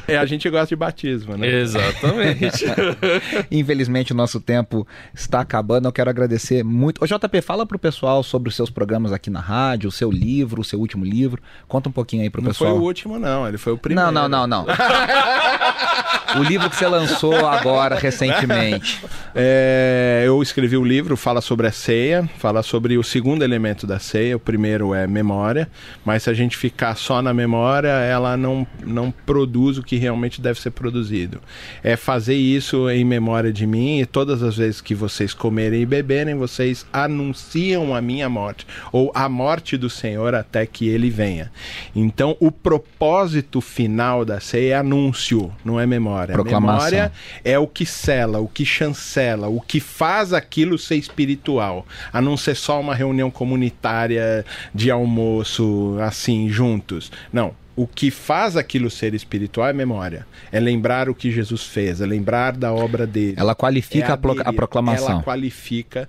É, 0.06 0.16
a 0.16 0.24
gente 0.26 0.48
gosta 0.48 0.68
de 0.68 0.76
batismo, 0.76 1.36
né? 1.36 1.48
Exatamente. 1.48 2.64
Infelizmente 3.50 4.12
o 4.12 4.14
nosso 4.14 4.40
tempo 4.40 4.86
está 5.14 5.40
acabando. 5.40 5.88
Eu 5.88 5.92
quero 5.92 6.08
agradecer 6.10 6.62
muito. 6.62 7.02
Ô 7.02 7.06
JP, 7.06 7.40
fala 7.42 7.66
pro 7.66 7.78
pessoal 7.78 8.22
sobre 8.22 8.48
os 8.48 8.54
seus 8.56 8.70
programas 8.70 9.12
aqui 9.12 9.30
na 9.32 9.40
rádio, 9.40 9.88
o 9.88 9.92
seu 9.92 10.10
livro, 10.10 10.60
o 10.60 10.64
seu 10.64 10.78
último 10.78 11.04
livro. 11.04 11.42
Conta 11.66 11.88
um 11.88 11.92
pouquinho 11.92 12.22
aí 12.22 12.30
pro 12.30 12.42
Não 12.42 12.50
pessoal. 12.50 12.72
foi 12.72 12.80
o 12.80 12.82
último, 12.82 13.18
não. 13.18 13.48
Ele 13.48 13.58
foi 13.58 13.72
o 13.72 13.78
primeiro. 13.78 14.12
Não, 14.12 14.28
não, 14.28 14.46
não, 14.46 14.64
não. 14.64 14.66
o 16.38 16.42
livro 16.42 16.68
que 16.70 16.76
você 16.76 16.86
lançou 16.86 17.46
agora, 17.46 17.96
recentemente. 17.96 19.02
É, 19.34 20.22
eu 20.26 20.42
escrevi 20.42 20.76
o 20.76 20.84
livro, 20.84 21.16
fala 21.16 21.40
sobre 21.40 21.66
a 21.66 21.72
ceia, 21.72 22.28
fala 22.38 22.62
sobre 22.62 22.96
o 22.96 23.02
segundo 23.02 23.42
elemento 23.42 23.86
da 23.86 23.98
ceia. 23.98 24.36
O 24.36 24.40
primeiro 24.40 24.94
é 24.94 25.06
memória, 25.06 25.68
mas 26.04 26.24
se 26.24 26.30
a 26.30 26.34
gente 26.34 26.56
ficar 26.56 26.96
só 26.96 27.22
na 27.22 27.32
memória, 27.32 27.88
ela 27.88 28.36
não, 28.36 28.66
não 28.84 29.10
produz 29.10 29.78
o 29.78 29.82
que 29.82 29.96
realmente 29.96 30.40
deve 30.40 30.60
ser 30.60 30.70
produzido. 30.70 31.40
É 31.82 31.96
fazer 31.96 32.34
isso 32.34 32.88
em 32.90 33.04
memória 33.04 33.52
de 33.52 33.66
mim 33.66 34.00
e 34.00 34.06
todas 34.06 34.42
as 34.42 34.56
vezes 34.56 34.80
que 34.80 34.94
vocês 34.94 35.34
comerem 35.34 35.82
e 35.82 35.86
beberem, 35.86 36.34
vocês 36.34 36.86
anunciam 36.92 37.94
a 37.94 38.00
minha 38.00 38.28
morte 38.28 38.66
ou 38.90 39.10
a 39.24 39.28
morte 39.28 39.76
do 39.76 39.88
Senhor 39.88 40.34
até 40.34 40.66
que 40.66 40.88
ele 40.88 41.10
venha. 41.10 41.50
Então, 41.94 42.36
o 42.40 42.50
propósito 42.50 43.60
final 43.60 44.24
da 44.24 44.40
ceia 44.40 44.74
é 44.74 44.76
anúncio, 44.76 45.52
não 45.64 45.78
é 45.78 45.86
memória. 45.86 46.32
Proclamação. 46.32 46.90
Memória 46.90 47.12
é 47.44 47.58
o 47.58 47.66
que 47.66 47.84
sela, 47.84 48.40
o 48.40 48.48
que 48.48 48.64
chancela, 48.64 49.48
o 49.48 49.60
que 49.60 49.80
faz 49.80 50.32
aquilo 50.32 50.78
ser 50.78 50.96
espiritual, 50.96 51.86
a 52.12 52.20
não 52.20 52.36
ser 52.36 52.54
só 52.54 52.80
uma 52.80 52.94
reunião 52.94 53.30
comunitária 53.30 54.44
de 54.74 54.90
almoço 54.90 55.96
assim 56.00 56.48
juntos. 56.48 57.10
Não. 57.32 57.54
O 57.74 57.86
que 57.86 58.10
faz 58.10 58.54
aquilo 58.54 58.90
ser 58.90 59.14
espiritual 59.14 59.66
é 59.66 59.72
memória. 59.72 60.26
É 60.50 60.60
lembrar 60.60 61.08
o 61.08 61.14
que 61.14 61.30
Jesus 61.30 61.64
fez, 61.64 62.02
é 62.02 62.06
lembrar 62.06 62.54
da 62.54 62.70
obra 62.70 63.06
dele. 63.06 63.34
Ela 63.38 63.54
qualifica 63.54 64.08
É 64.08 64.10
a, 64.10 64.50
a 64.50 64.52
proclamação. 64.52 65.10
Ela 65.10 65.22
qualifica. 65.22 66.06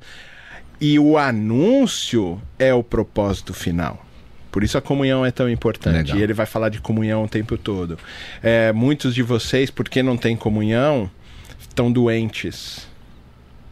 E 0.83 0.99
o 0.99 1.17
anúncio 1.17 2.41
é 2.59 2.73
o 2.73 2.83
propósito 2.83 3.53
final. 3.53 4.05
Por 4.51 4.65
isso 4.65 4.77
a 4.77 4.81
comunhão 4.81 5.25
é 5.25 5.31
tão 5.31 5.49
importante. 5.49 6.07
Legal. 6.07 6.17
E 6.17 6.21
ele 6.21 6.33
vai 6.33 6.45
falar 6.45 6.67
de 6.67 6.81
comunhão 6.81 7.23
o 7.23 7.27
tempo 7.29 7.57
todo. 7.57 7.97
É, 8.43 8.73
muitos 8.73 9.15
de 9.15 9.23
vocês, 9.23 9.71
porque 9.71 10.03
não 10.03 10.17
têm 10.17 10.35
comunhão, 10.35 11.09
estão 11.57 11.89
doentes. 11.89 12.85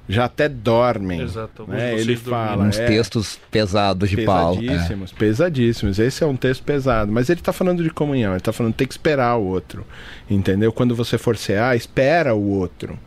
Já 0.08 0.24
até 0.24 0.48
dormem. 0.48 1.20
Exato, 1.20 1.66
Né? 1.68 1.96
de 1.96 2.02
Ele 2.02 2.16
fala. 2.16 2.64
Uns 2.64 2.80
é, 2.80 2.86
textos 2.86 3.38
pesados 3.52 4.10
de 4.10 4.24
Paulo. 4.24 4.64
é. 4.64 4.68
Pesadíssimos, 4.68 5.12
pesadíssimos. 5.12 6.00
Esse 6.00 6.24
é 6.24 6.28
um 6.28 6.38
texto 6.38 6.64
pesado. 6.64 7.12
Mas 7.12 7.30
ele 7.30 7.42
está 7.42 7.52
falando 7.52 7.84
de 7.84 7.90
comunhão, 7.90 8.32
ele 8.32 8.38
está 8.38 8.54
falando 8.54 8.72
que 8.72 8.78
tem 8.78 8.88
que 8.88 8.94
esperar 8.94 9.36
o 9.36 9.44
outro. 9.44 9.86
Entendeu? 10.30 10.72
Quando 10.72 10.96
você 10.96 11.18
for 11.18 11.36
cear, 11.36 11.76
espera 11.76 12.34
o 12.34 12.50
outro. 12.52 12.98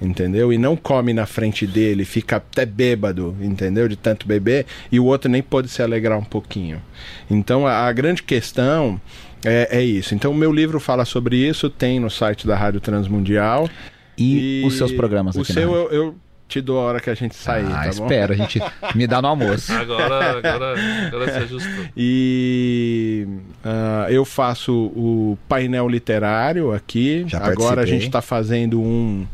Entendeu? 0.00 0.52
E 0.52 0.58
não 0.58 0.76
come 0.76 1.14
na 1.14 1.24
frente 1.24 1.66
dele, 1.66 2.04
fica 2.04 2.36
até 2.36 2.66
bêbado, 2.66 3.34
entendeu? 3.40 3.88
De 3.88 3.96
tanto 3.96 4.26
beber, 4.26 4.66
e 4.92 5.00
o 5.00 5.04
outro 5.06 5.30
nem 5.30 5.42
pode 5.42 5.68
se 5.68 5.82
alegrar 5.82 6.18
um 6.18 6.24
pouquinho. 6.24 6.82
Então 7.30 7.66
a, 7.66 7.86
a 7.86 7.92
grande 7.92 8.22
questão 8.22 9.00
é, 9.44 9.78
é 9.78 9.82
isso. 9.82 10.14
Então 10.14 10.32
o 10.32 10.34
meu 10.34 10.52
livro 10.52 10.78
fala 10.78 11.04
sobre 11.04 11.36
isso, 11.36 11.70
tem 11.70 11.98
no 11.98 12.10
site 12.10 12.46
da 12.46 12.56
Rádio 12.56 12.80
Transmundial. 12.80 13.70
E, 14.18 14.62
os 14.66 14.76
seus 14.76 14.92
programas 14.92 15.36
O 15.36 15.42
aqui 15.42 15.52
seu 15.52 15.70
na 15.70 15.76
eu, 15.76 15.90
eu 15.90 16.16
te 16.48 16.60
dou 16.60 16.78
a 16.78 16.82
hora 16.82 17.00
que 17.00 17.10
a 17.10 17.14
gente 17.14 17.34
sair, 17.34 17.66
Ah, 17.66 17.82
tá 17.82 17.88
espera, 17.88 18.32
a 18.34 18.36
gente 18.36 18.60
me 18.94 19.06
dá 19.06 19.20
no 19.20 19.28
almoço. 19.28 19.72
Agora, 19.74 20.38
agora, 20.38 20.74
agora 21.06 21.32
se 21.32 21.38
ajustou. 21.38 21.84
E 21.96 23.26
ah, 23.64 24.06
eu 24.08 24.24
faço 24.24 24.72
o 24.72 25.36
painel 25.48 25.88
literário 25.88 26.72
aqui. 26.72 27.24
Já 27.26 27.44
Agora 27.44 27.82
a 27.82 27.86
gente 27.86 28.06
está 28.06 28.22
fazendo 28.22 28.80
um 28.80 29.26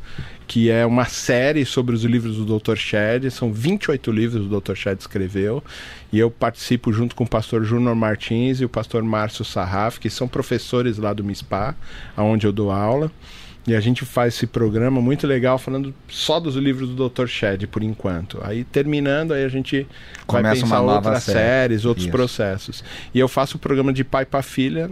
que 0.53 0.71
é 0.71 0.85
uma 0.85 1.07
série 1.07 1.65
sobre 1.65 1.95
os 1.95 2.05
livros 2.05 2.37
do 2.37 2.59
Dr. 2.59 2.77
Shed. 2.77 3.31
São 3.31 3.51
28 3.51 4.13
livros 4.13 4.47
que 4.47 4.55
o 4.55 4.61
Dr. 4.61 4.75
Shed 4.75 5.01
escreveu. 5.01 5.65
E 6.13 6.19
eu 6.19 6.31
participo 6.31 6.93
junto 6.93 7.17
com 7.17 7.25
o 7.25 7.27
pastor 7.27 7.65
Júnior 7.65 7.97
Martins 7.97 8.61
e 8.61 8.65
o 8.67 8.69
pastor 8.69 9.03
Márcio 9.03 9.47
Sarraf, 9.47 9.99
que 9.99 10.11
são 10.11 10.29
professores 10.29 10.99
lá 10.99 11.15
do 11.15 11.25
MISPA, 11.25 11.75
onde 12.19 12.47
eu 12.47 12.53
dou 12.53 12.71
aula. 12.71 13.11
E 13.67 13.75
a 13.75 13.81
gente 13.81 14.05
faz 14.05 14.35
esse 14.35 14.47
programa 14.47 15.01
muito 15.01 15.27
legal 15.27 15.57
falando 15.57 15.95
só 16.07 16.39
dos 16.39 16.55
livros 16.55 16.91
do 16.91 17.09
Dr. 17.09 17.29
Shed 17.29 17.67
por 17.67 17.83
enquanto. 17.83 18.39
Aí 18.43 18.63
terminando, 18.63 19.33
aí 19.33 19.45
a 19.45 19.49
gente 19.49 19.87
vai 20.29 20.43
Começa 20.43 20.61
pensar 20.61 20.83
uma 20.83 20.93
nova 20.93 21.09
outras 21.09 21.23
série. 21.23 21.39
séries, 21.39 21.85
outros 21.87 22.05
Isso. 22.05 22.13
processos. 22.13 22.85
E 23.15 23.19
eu 23.19 23.27
faço 23.27 23.57
o 23.57 23.59
programa 23.59 23.91
de 23.91 24.05
pai 24.05 24.27
para 24.27 24.43
filha 24.43 24.91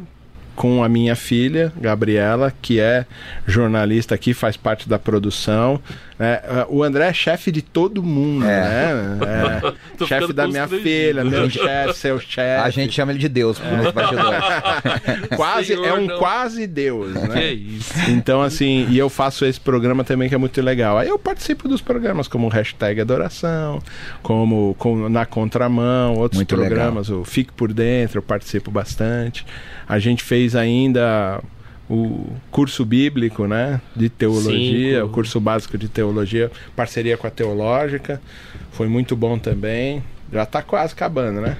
com 0.60 0.84
a 0.84 0.90
minha 0.90 1.16
filha, 1.16 1.72
Gabriela, 1.80 2.52
que 2.60 2.78
é 2.78 3.06
jornalista 3.46 4.14
aqui, 4.14 4.34
faz 4.34 4.58
parte 4.58 4.86
da 4.86 4.98
produção. 4.98 5.80
né? 6.18 6.38
o 6.68 6.82
André 6.82 7.06
é 7.08 7.12
chefe 7.14 7.50
de 7.50 7.62
todo 7.62 8.02
mundo, 8.02 8.44
É. 8.44 8.60
né? 8.60 9.60
É, 10.00 10.06
chefe 10.06 10.34
da 10.34 10.46
minha 10.46 10.68
filha, 10.68 11.24
meu 11.24 11.48
chefe, 11.48 11.94
seu 11.94 12.20
chefe. 12.20 12.62
A 12.62 12.68
gente 12.68 12.92
chama 12.92 13.10
ele 13.12 13.18
de 13.18 13.28
Deus 13.30 13.58
nos 13.58 13.90
bastidores. 13.90 14.44
quase 15.34 15.66
Senhor, 15.68 15.86
é 15.86 15.94
um 15.94 16.06
não. 16.06 16.18
quase 16.18 16.66
Deus, 16.66 17.14
Que 17.16 17.28
né? 17.28 17.52
isso. 17.52 17.94
Então, 18.10 18.42
assim, 18.42 18.86
e 18.90 18.98
eu 18.98 19.08
faço 19.08 19.46
esse 19.46 19.58
programa 19.58 20.04
também 20.04 20.28
que 20.28 20.34
é 20.34 20.38
muito 20.38 20.60
legal. 20.60 20.98
Aí 20.98 21.08
eu 21.08 21.18
participo 21.18 21.68
dos 21.70 21.80
programas 21.80 22.28
como 22.28 22.48
o 22.48 22.50
Hashtag 22.50 23.00
Adoração, 23.00 23.80
como, 24.22 24.74
como 24.78 25.08
Na 25.08 25.24
Contramão, 25.24 26.16
outros 26.16 26.38
Muito 26.38 26.54
programas, 26.54 27.08
o 27.08 27.24
Fique 27.24 27.50
Por 27.50 27.72
Dentro, 27.72 28.18
eu 28.18 28.22
participo 28.22 28.70
bastante. 28.70 29.46
A 29.90 29.98
gente 29.98 30.22
fez 30.22 30.54
ainda 30.54 31.42
o 31.88 32.24
curso 32.48 32.84
bíblico, 32.84 33.48
né, 33.48 33.80
de 33.96 34.08
teologia, 34.08 35.00
Sim, 35.00 35.02
o 35.02 35.08
curso 35.08 35.40
básico 35.40 35.76
de 35.76 35.88
teologia, 35.88 36.48
parceria 36.76 37.16
com 37.16 37.26
a 37.26 37.30
Teológica, 37.30 38.22
foi 38.70 38.86
muito 38.86 39.16
bom 39.16 39.36
também. 39.36 40.00
Já 40.32 40.46
tá 40.46 40.62
quase 40.62 40.92
acabando, 40.92 41.40
né? 41.40 41.56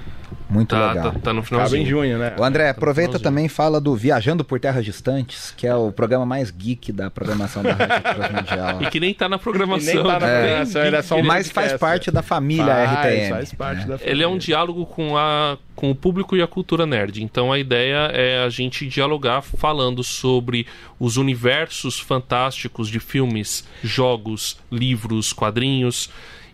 Muito 0.51 0.75
Tá, 0.75 0.89
legal. 0.89 1.11
tá, 1.13 1.19
tá 1.19 1.33
no 1.33 1.39
Acaba 1.39 1.39
em 1.39 1.43
finalzinho. 1.45 1.85
junho, 1.85 2.17
né? 2.17 2.35
O 2.37 2.43
André, 2.43 2.69
aproveita 2.69 3.11
finalzinho. 3.17 3.23
também 3.23 3.45
e 3.45 3.49
fala 3.49 3.79
do 3.79 3.95
Viajando 3.95 4.43
por 4.43 4.59
Terras 4.59 4.83
Distantes, 4.83 5.53
que 5.55 5.65
é 5.65 5.73
o 5.73 5.91
programa 5.93 6.25
mais 6.25 6.51
geek 6.51 6.91
da 6.91 7.09
programação 7.09 7.63
da 7.63 7.73
Rádio 7.73 8.01
Transmundial. 8.03 8.81
E 8.83 8.87
que 8.89 8.99
nem 8.99 9.13
tá 9.13 9.29
na 9.29 9.39
programação. 9.39 9.93
Nem 9.93 10.03
tá 10.03 10.19
na 10.19 10.27
né? 10.27 10.39
programação, 10.41 10.83
ele 10.85 10.95
é 10.97 11.01
só 11.01 11.15
um 11.15 11.23
Mas 11.23 11.49
faz 11.49 11.71
podcast. 11.71 11.79
parte 11.79 12.11
da 12.11 12.21
família 12.21 12.65
Faz, 12.65 12.91
RTM. 13.15 13.29
Faz 13.29 13.53
parte 13.53 13.87
da 13.87 13.95
Ele 14.01 14.23
é 14.23 14.27
um 14.27 14.31
família. 14.31 14.39
diálogo 14.45 14.85
com, 14.85 15.15
a, 15.17 15.57
com 15.73 15.89
o 15.89 15.95
público 15.95 16.35
e 16.35 16.41
a 16.41 16.47
cultura 16.47 16.85
nerd. 16.85 17.23
Então 17.23 17.51
a 17.51 17.57
ideia 17.57 18.11
é 18.13 18.43
a 18.43 18.49
gente 18.49 18.85
dialogar 18.87 19.41
falando 19.41 20.03
sobre 20.03 20.67
os 20.99 21.15
universos 21.15 21.97
fantásticos 21.97 22.89
de 22.89 22.99
filmes, 22.99 23.65
jogos, 23.81 24.57
livros, 24.71 25.31
quadrinhos. 25.31 26.09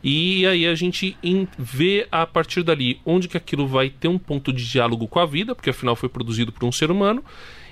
E 0.09 0.47
aí 0.47 0.65
a 0.65 0.73
gente 0.73 1.17
vê 1.59 2.07
a 2.09 2.25
partir 2.25 2.63
dali 2.63 2.97
onde 3.05 3.27
que 3.27 3.35
aquilo 3.35 3.67
vai 3.67 3.89
ter 3.89 4.07
um 4.07 4.17
ponto 4.17 4.53
de 4.53 4.65
diálogo 4.65 5.05
com 5.05 5.19
a 5.19 5.25
vida, 5.25 5.53
porque 5.53 5.71
afinal 5.71 5.97
foi 5.97 6.07
produzido 6.07 6.49
por 6.49 6.65
um 6.65 6.71
ser 6.71 6.89
humano. 6.89 7.21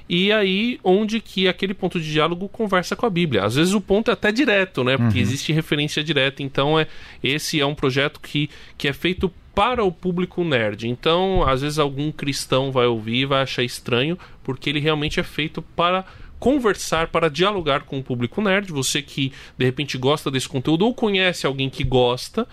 E 0.10 0.34
aí, 0.34 0.78
onde 0.84 1.22
que 1.22 1.48
aquele 1.48 1.74
ponto 1.74 1.98
de 1.98 2.12
diálogo 2.12 2.50
conversa 2.50 2.94
com 2.94 3.06
a 3.06 3.10
Bíblia. 3.10 3.46
Às 3.46 3.56
vezes 3.56 3.74
o 3.74 3.80
ponto 3.80 4.12
é 4.12 4.14
até 4.14 4.34
direto, 4.34 4.84
né? 4.84 4.98
Porque 4.98 5.18
existe 5.18 5.54
referência 5.54 6.04
direta. 6.04 6.44
Então, 6.44 6.78
é, 6.78 6.88
esse 7.24 7.62
é 7.62 7.66
um 7.66 7.74
projeto 7.74 8.20
que, 8.20 8.50
que 8.78 8.90
é 8.90 8.92
feito 8.92 9.32
para 9.56 9.82
o 9.86 9.92
público 9.92 10.44
nerd. 10.44 10.90
Então, 10.90 11.42
às 11.48 11.62
vezes 11.62 11.80
algum 11.80 12.12
cristão 12.12 12.70
vai 12.70 12.86
ouvir 12.86 13.22
e 13.22 13.26
vai 13.26 13.44
achar 13.44 13.64
estranho, 13.64 14.20
porque 14.44 14.70
ele 14.70 14.82
realmente 14.82 15.22
é 15.22 15.24
feito 15.24 15.62
para 15.62 16.06
conversar, 16.46 17.08
para 17.08 17.28
dialogar 17.28 17.82
com 17.86 17.98
o 17.98 18.04
público 18.04 18.40
nerd. 18.40 18.72
Você 18.72 19.02
que 19.02 19.34
de 19.58 19.66
repente 19.66 19.98
gosta 19.98 20.30
desse 20.30 20.48
conteúdo 20.48 20.86
ou 20.86 20.94
conhece 20.94 21.48
alguém 21.48 21.72
que 21.72 21.84
gosta, 21.84 22.48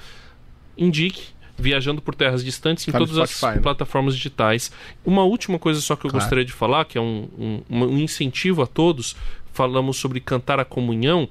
indique. 0.78 1.24
Viajando 1.58 2.00
por 2.00 2.14
terras 2.14 2.42
distantes 2.42 2.88
em 2.88 2.90
Tá 2.92 2.98
todas 2.98 3.18
as 3.18 3.28
Spotify, 3.30 3.56
né? 3.56 3.62
plataformas 3.62 4.16
digitais. 4.16 4.72
Uma 5.04 5.22
última 5.24 5.58
coisa 5.58 5.80
só 5.82 5.94
que 5.94 6.06
eu 6.06 6.10
Claro. 6.10 6.24
gostaria 6.24 6.44
de 6.46 6.52
falar, 6.52 6.86
que 6.86 6.96
é 6.96 7.00
um, 7.00 7.28
um, 7.38 7.84
um 7.84 7.98
incentivo 7.98 8.62
a 8.62 8.66
todos, 8.66 9.14
falamos 9.52 9.98
sobre 9.98 10.18
cantar 10.18 10.58
a 10.58 10.64
comunhão. 10.64 11.28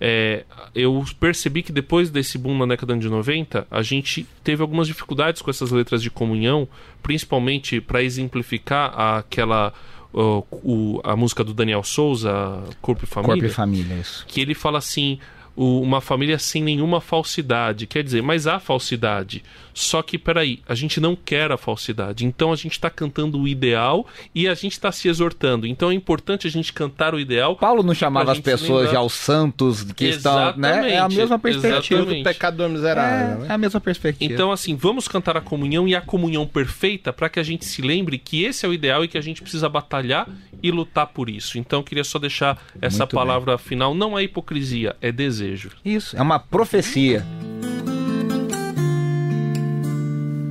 É, 0.00 0.44
eu 0.74 1.04
percebi 1.18 1.62
que 1.64 1.72
depois 1.72 2.10
desse 2.10 2.38
boom 2.38 2.56
na 2.56 2.66
década 2.66 2.96
de 2.96 3.08
90, 3.08 3.66
a 3.68 3.82
gente 3.82 4.24
teve 4.44 4.62
algumas 4.62 4.86
dificuldades 4.86 5.42
com 5.42 5.50
essas 5.50 5.72
letras 5.72 6.00
de 6.00 6.10
comunhão, 6.10 6.68
principalmente 7.02 7.80
para 7.80 8.02
exemplificar 8.04 8.94
aquela 9.18 9.72
o- 10.12 11.00
a 11.04 11.14
música 11.16 11.42
do 11.44 11.52
Daniel 11.54 11.82
Souza, 11.82 12.62
Corpo 12.80 13.04
e 13.04 13.06
Família 13.06 13.34
Corpo 13.34 13.46
e 13.46 13.50
família, 13.50 13.94
isso. 13.96 14.24
que 14.26 14.40
ele 14.40 14.54
fala 14.54 14.78
assim: 14.78 15.18
o- 15.56 15.80
uma 15.80 16.00
família 16.00 16.38
sem 16.38 16.62
nenhuma 16.62 17.00
falsidade. 17.00 17.86
Quer 17.86 18.02
dizer, 18.04 18.22
mas 18.22 18.46
há 18.46 18.60
falsidade. 18.60 19.42
Só 19.74 20.00
que, 20.02 20.16
peraí, 20.16 20.60
a 20.66 20.74
gente 20.74 21.00
não 21.00 21.14
quer 21.14 21.50
a 21.52 21.56
falsidade. 21.58 22.24
Então 22.24 22.50
a 22.52 22.56
gente 22.56 22.72
está 22.72 22.88
cantando 22.88 23.38
o 23.38 23.46
ideal 23.48 24.06
e 24.34 24.48
a 24.48 24.54
gente 24.54 24.72
está 24.72 24.90
se 24.90 25.06
exortando. 25.08 25.66
Então 25.66 25.90
é 25.90 25.94
importante 25.94 26.46
a 26.46 26.50
gente 26.50 26.72
cantar 26.72 27.14
o 27.14 27.20
ideal. 27.20 27.56
Paulo 27.56 27.82
não 27.82 27.92
chamava 27.94 28.32
as 28.32 28.40
pessoas 28.40 28.70
lembrar. 28.84 28.90
de 28.90 28.96
aos 28.96 29.12
santos 29.12 29.82
que 29.92 30.06
estão, 30.06 30.56
né? 30.56 30.68
É 30.68 30.72
a 30.72 30.86
Exatamente, 30.86 31.16
mesma 31.18 31.38
perspectiva. 31.38 32.00
exatamente. 32.00 32.22
do 32.22 32.24
pecador 32.24 32.68
miserável, 32.70 33.36
É, 33.36 33.38
né? 33.40 33.46
é 33.48 33.52
a 33.52 33.58
mesma 33.58 33.80
perspectiva. 33.80 34.32
Então, 34.32 34.50
assim, 34.50 34.74
vamos 34.74 35.08
cantar 35.08 35.36
a 35.36 35.40
comunhão 35.42 35.86
e 35.86 35.94
a 35.94 36.00
comunhão 36.00 36.46
perfeita 36.46 37.12
para 37.12 37.28
que 37.28 37.38
a 37.38 37.42
gente 37.42 37.64
se 37.66 37.82
lembre 37.82 38.16
que 38.18 38.44
esse 38.44 38.64
é 38.64 38.68
o 38.68 38.72
ideal 38.72 39.04
e 39.04 39.08
que 39.08 39.18
a 39.18 39.20
gente 39.20 39.42
precisa 39.42 39.68
batalhar 39.68 40.26
e 40.62 40.70
lutar 40.70 41.06
por 41.08 41.28
isso. 41.28 41.58
Então, 41.58 41.80
eu 41.80 41.84
queria 41.84 42.04
só 42.04 42.18
deixar 42.18 42.60
essa 42.80 42.98
Muito 42.98 43.10
bem. 43.16 43.24
palavra 43.24 43.58
final. 43.58 43.94
Não 43.94 44.18
é 44.18 44.22
hipocrisia, 44.22 44.96
é 45.00 45.10
desejo. 45.12 45.70
Isso, 45.84 46.16
é 46.16 46.22
uma 46.22 46.38
profecia. 46.38 47.24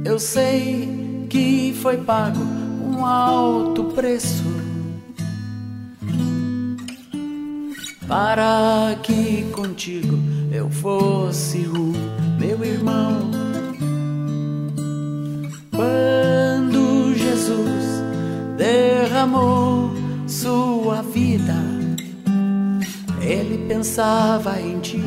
Eu 0.05 0.19
sei 0.19 1.27
que 1.29 1.73
foi 1.81 1.97
pago 1.97 2.39
um 2.39 3.05
alto 3.05 3.85
preço 3.85 4.43
para 8.07 8.95
que 9.01 9.43
contigo 9.51 10.17
eu 10.51 10.69
fosse 10.69 11.57
o 11.67 11.91
meu 12.39 12.63
irmão. 12.63 13.31
Quando 15.71 17.13
Jesus 17.15 17.84
derramou 18.57 19.91
sua 20.27 21.01
vida, 21.01 21.55
ele 23.21 23.67
pensava 23.67 24.59
em 24.59 24.79
ti. 24.79 25.01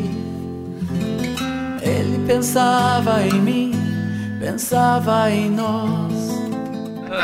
Ele 1.82 2.26
pensava 2.26 3.22
em 3.22 3.40
mim, 3.40 3.72
pensava 4.40 5.30
em 5.30 5.50
nós. 5.50 6.17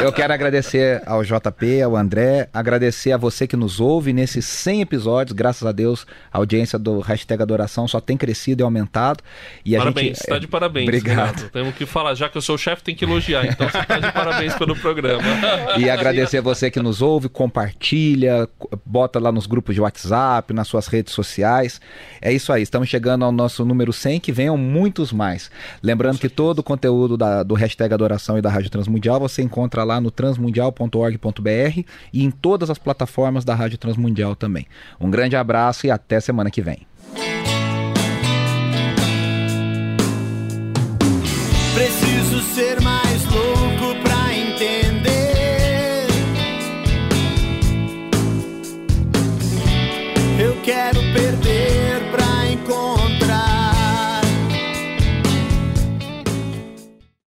Eu 0.02 0.12
quero 0.12 0.32
agradecer 0.32 1.02
ao 1.06 1.22
JP, 1.22 1.82
ao 1.82 1.96
André, 1.96 2.48
agradecer 2.52 3.12
a 3.12 3.16
você 3.16 3.46
que 3.46 3.56
nos 3.56 3.80
ouve 3.80 4.12
nesses 4.12 4.44
100 4.44 4.82
episódios. 4.82 5.32
Graças 5.34 5.66
a 5.66 5.72
Deus, 5.72 6.06
a 6.32 6.38
audiência 6.38 6.78
do 6.78 7.00
Hashtag 7.00 7.42
Adoração 7.42 7.86
só 7.88 8.00
tem 8.00 8.16
crescido 8.16 8.62
e 8.62 8.64
aumentado. 8.64 9.22
E 9.64 9.76
parabéns, 9.76 10.06
gente... 10.08 10.20
está 10.20 10.38
de 10.38 10.46
parabéns. 10.46 10.84
Obrigado. 10.88 11.50
Temos 11.50 11.74
que 11.74 11.86
falar, 11.86 12.14
já 12.14 12.28
que 12.28 12.36
eu 12.36 12.42
sou 12.42 12.54
o 12.56 12.58
chefe, 12.58 12.82
tem 12.82 12.94
que 12.94 13.04
elogiar. 13.04 13.46
Então 13.46 13.68
você 13.68 13.78
está 13.78 13.98
de 13.98 14.12
parabéns 14.12 14.54
pelo 14.54 14.74
programa. 14.76 15.22
E 15.78 15.88
agradecer 15.90 16.38
a 16.38 16.42
você 16.42 16.70
que 16.70 16.80
nos 16.80 17.02
ouve, 17.02 17.28
compartilha, 17.28 18.48
co- 18.58 18.70
bota 18.84 19.18
lá 19.18 19.30
nos 19.32 19.46
grupos 19.46 19.74
de 19.74 19.80
WhatsApp, 19.80 20.52
nas 20.52 20.68
suas 20.68 20.86
redes 20.86 21.12
sociais. 21.12 21.80
É 22.20 22.32
isso 22.32 22.52
aí, 22.52 22.62
estamos 22.62 22.88
chegando 22.88 23.24
ao 23.24 23.32
nosso 23.32 23.64
número 23.64 23.92
100, 23.92 24.20
que 24.20 24.32
venham 24.32 24.56
muitos 24.56 25.12
mais. 25.12 25.50
Lembrando 25.82 26.18
que 26.18 26.28
todo 26.28 26.60
o 26.60 26.62
conteúdo 26.62 27.16
da- 27.16 27.42
do 27.42 27.54
hashtag 27.54 27.92
Adoração 27.94 28.38
e 28.38 28.42
da 28.42 28.50
Rádio 28.50 28.70
Transmundial 28.70 29.18
você 29.20 29.42
encontra 29.42 29.83
lá 29.84 30.00
no 30.00 30.10
transmundial.org.br 30.10 31.82
e 32.12 32.24
em 32.24 32.30
todas 32.30 32.70
as 32.70 32.78
plataformas 32.78 33.44
da 33.44 33.54
Rádio 33.54 33.78
Transmundial 33.78 34.34
também. 34.34 34.66
Um 35.00 35.10
grande 35.10 35.36
abraço 35.36 35.86
e 35.86 35.90
até 35.90 36.20
semana 36.20 36.50
que 36.50 36.62
vem. 36.62 36.86